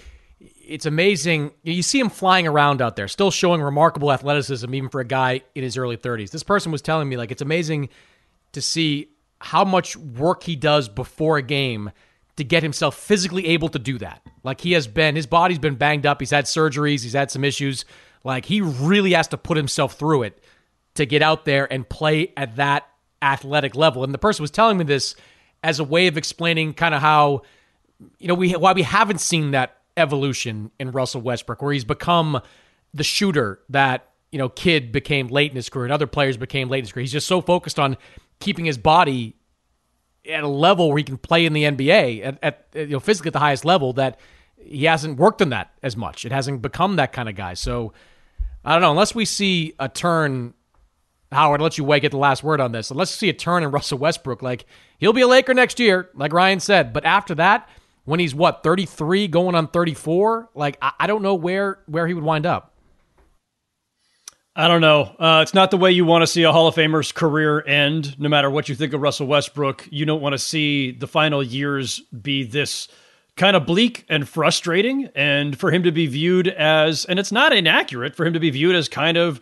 [0.66, 1.52] it's amazing.
[1.62, 5.42] You see him flying around out there, still showing remarkable athleticism, even for a guy
[5.54, 6.30] in his early 30s.
[6.30, 7.88] This person was telling me, like, it's amazing
[8.52, 9.08] to see
[9.40, 11.90] how much work he does before a game
[12.36, 14.22] to get himself physically able to do that.
[14.42, 16.20] Like, he has been, his body's been banged up.
[16.20, 17.84] He's had surgeries, he's had some issues.
[18.24, 20.42] Like, he really has to put himself through it
[20.94, 22.88] to get out there and play at that
[23.20, 24.04] athletic level.
[24.04, 25.14] And the person was telling me this
[25.62, 27.42] as a way of explaining kind of how,
[28.18, 32.40] you know, we why we haven't seen that evolution in Russell Westbrook, where he's become
[32.92, 36.68] the shooter that you know Kidd became late in his career and other players became
[36.68, 37.02] late in his career.
[37.02, 37.96] He's just so focused on
[38.40, 39.36] keeping his body
[40.28, 43.28] at a level where he can play in the NBA at, at you know physically
[43.28, 44.18] at the highest level that
[44.56, 46.24] he hasn't worked on that as much.
[46.24, 47.54] It hasn't become that kind of guy.
[47.54, 47.92] So
[48.64, 50.54] I don't know unless we see a turn.
[51.30, 52.92] Howard, I'll let you Way get the last word on this.
[52.92, 54.66] We see a turn in Russell Westbrook, like
[54.98, 56.92] he'll be a Laker next year, like Ryan said.
[56.92, 57.68] But after that,
[58.04, 62.14] when he's what 33 going on 34 like i, I don't know where where he
[62.14, 62.74] would wind up
[64.56, 65.14] I don't know.
[65.18, 68.18] Uh, it's not the way you want to see a Hall of Famer's career end.
[68.20, 71.42] No matter what you think of Russell Westbrook, you don't want to see the final
[71.42, 72.86] years be this
[73.36, 75.08] kind of bleak and frustrating.
[75.16, 78.50] And for him to be viewed as, and it's not inaccurate for him to be
[78.50, 79.40] viewed as kind of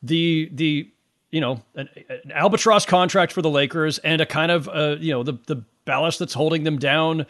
[0.00, 0.88] the the
[1.32, 5.12] you know an, an albatross contract for the Lakers and a kind of uh, you
[5.12, 7.26] know the the ballast that's holding them down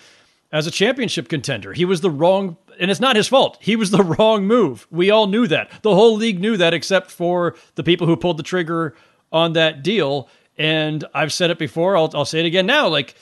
[0.52, 1.72] as a championship contender.
[1.72, 3.56] He was the wrong, and it's not his fault.
[3.60, 4.86] He was the wrong move.
[4.90, 5.70] We all knew that.
[5.82, 8.94] The whole league knew that, except for the people who pulled the trigger
[9.32, 10.28] on that deal.
[10.58, 12.86] And I've said it before, I'll, I'll say it again now.
[12.88, 13.14] Like,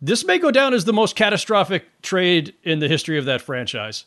[0.00, 4.06] this may go down as the most catastrophic trade in the history of that franchise.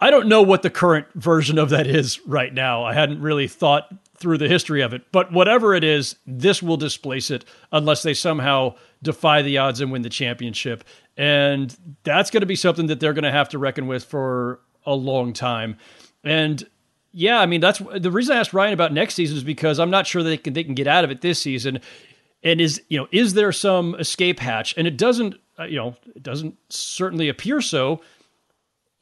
[0.00, 2.84] I don't know what the current version of that is right now.
[2.84, 6.76] I hadn't really thought through the history of it, but whatever it is, this will
[6.76, 10.84] displace it unless they somehow defy the odds and win the championship.
[11.16, 14.60] And that's going to be something that they're going to have to reckon with for
[14.84, 15.76] a long time.
[16.24, 16.64] And
[17.12, 19.90] yeah, I mean, that's the reason I asked Ryan about next season is because I'm
[19.90, 21.80] not sure they can, they can get out of it this season.
[22.42, 24.74] And is, you know, is there some escape hatch?
[24.76, 28.02] And it doesn't, uh, you know, it doesn't certainly appear so.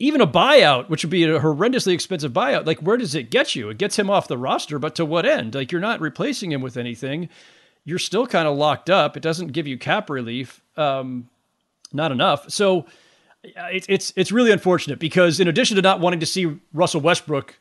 [0.00, 3.54] Even a buyout, which would be a horrendously expensive buyout, like where does it get
[3.54, 3.70] you?
[3.70, 5.54] It gets him off the roster, but to what end?
[5.54, 7.28] Like you're not replacing him with anything.
[7.84, 9.16] You're still kind of locked up.
[9.16, 10.62] It doesn't give you cap relief.
[10.76, 11.28] Um,
[11.92, 12.50] not enough.
[12.50, 12.86] So
[13.44, 17.58] it's it's it's really unfortunate because in addition to not wanting to see Russell Westbrook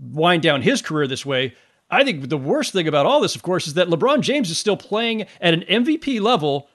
[0.00, 1.54] wind down his career this way,
[1.90, 4.58] I think the worst thing about all this, of course, is that LeBron James is
[4.58, 6.68] still playing at an MVP level,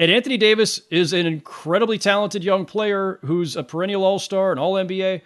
[0.00, 4.58] and Anthony Davis is an incredibly talented young player who's a perennial All Star and
[4.58, 5.20] All NBA,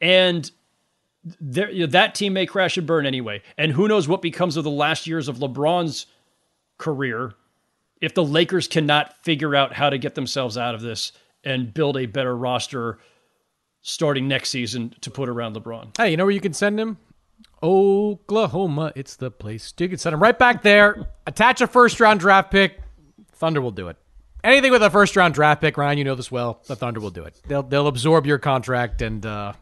[0.00, 0.50] and
[1.40, 3.42] there, you know, that team may crash and burn anyway.
[3.58, 6.06] And who knows what becomes of the last years of LeBron's
[6.78, 7.34] career
[8.00, 11.12] if the Lakers cannot figure out how to get themselves out of this
[11.44, 12.98] and build a better roster
[13.82, 15.96] starting next season to put around LeBron.
[15.96, 16.96] Hey, you know where you can send him?
[17.62, 18.92] Oklahoma.
[18.96, 19.72] It's the place.
[19.78, 21.06] You can send him right back there.
[21.26, 22.78] Attach a first round draft pick.
[23.34, 23.96] Thunder will do it.
[24.42, 26.60] Anything with a first round draft pick, Ryan, you know this well.
[26.66, 27.40] The Thunder will do it.
[27.46, 29.54] They'll they'll absorb your contract and uh,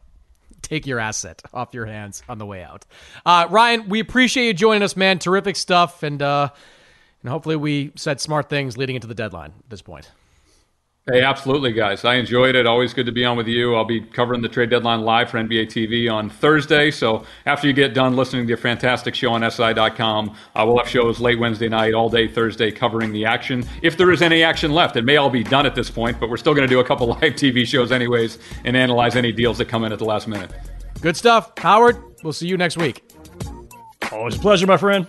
[0.62, 2.84] take your asset off your hands on the way out.
[3.24, 5.18] Uh, Ryan, we appreciate you joining us, man.
[5.18, 6.48] Terrific stuff, and uh,
[7.22, 10.10] and hopefully we said smart things leading into the deadline at this point.
[11.10, 12.04] Hey, absolutely, guys.
[12.04, 12.64] I enjoyed it.
[12.64, 13.74] Always good to be on with you.
[13.74, 16.92] I'll be covering the trade deadline live for NBA TV on Thursday.
[16.92, 20.88] So after you get done listening to your fantastic show on SI.com, uh, we'll have
[20.88, 23.64] shows late Wednesday night, all day Thursday, covering the action.
[23.82, 26.30] If there is any action left, it may all be done at this point, but
[26.30, 29.58] we're still going to do a couple live TV shows anyways and analyze any deals
[29.58, 30.52] that come in at the last minute.
[31.00, 31.50] Good stuff.
[31.58, 33.02] Howard, we'll see you next week.
[34.12, 35.08] Always a pleasure, my friend.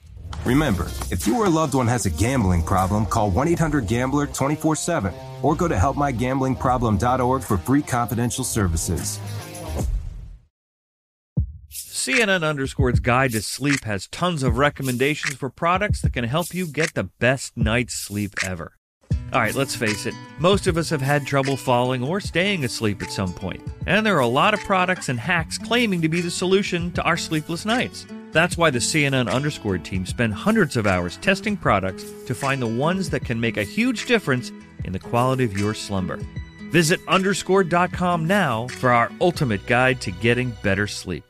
[0.45, 4.27] Remember, if you or a loved one has a gambling problem, call 1 800 Gambler
[4.27, 9.19] 24 7 or go to helpmygamblingproblem.org for free confidential services.
[11.69, 16.65] CNN Underscore's Guide to Sleep has tons of recommendations for products that can help you
[16.65, 18.73] get the best night's sleep ever.
[19.31, 23.03] All right, let's face it, most of us have had trouble falling or staying asleep
[23.03, 26.19] at some point, and there are a lot of products and hacks claiming to be
[26.19, 28.07] the solution to our sleepless nights.
[28.31, 32.67] That's why the CNN Underscored team spend hundreds of hours testing products to find the
[32.67, 34.51] ones that can make a huge difference
[34.85, 36.19] in the quality of your slumber.
[36.71, 41.25] Visit underscored.com now for our ultimate guide to getting better sleep.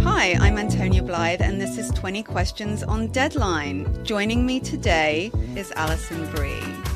[0.00, 4.04] Hi, I'm Antonia Blythe, and this is 20 Questions on Deadline.
[4.04, 6.95] Joining me today is Alison Brie.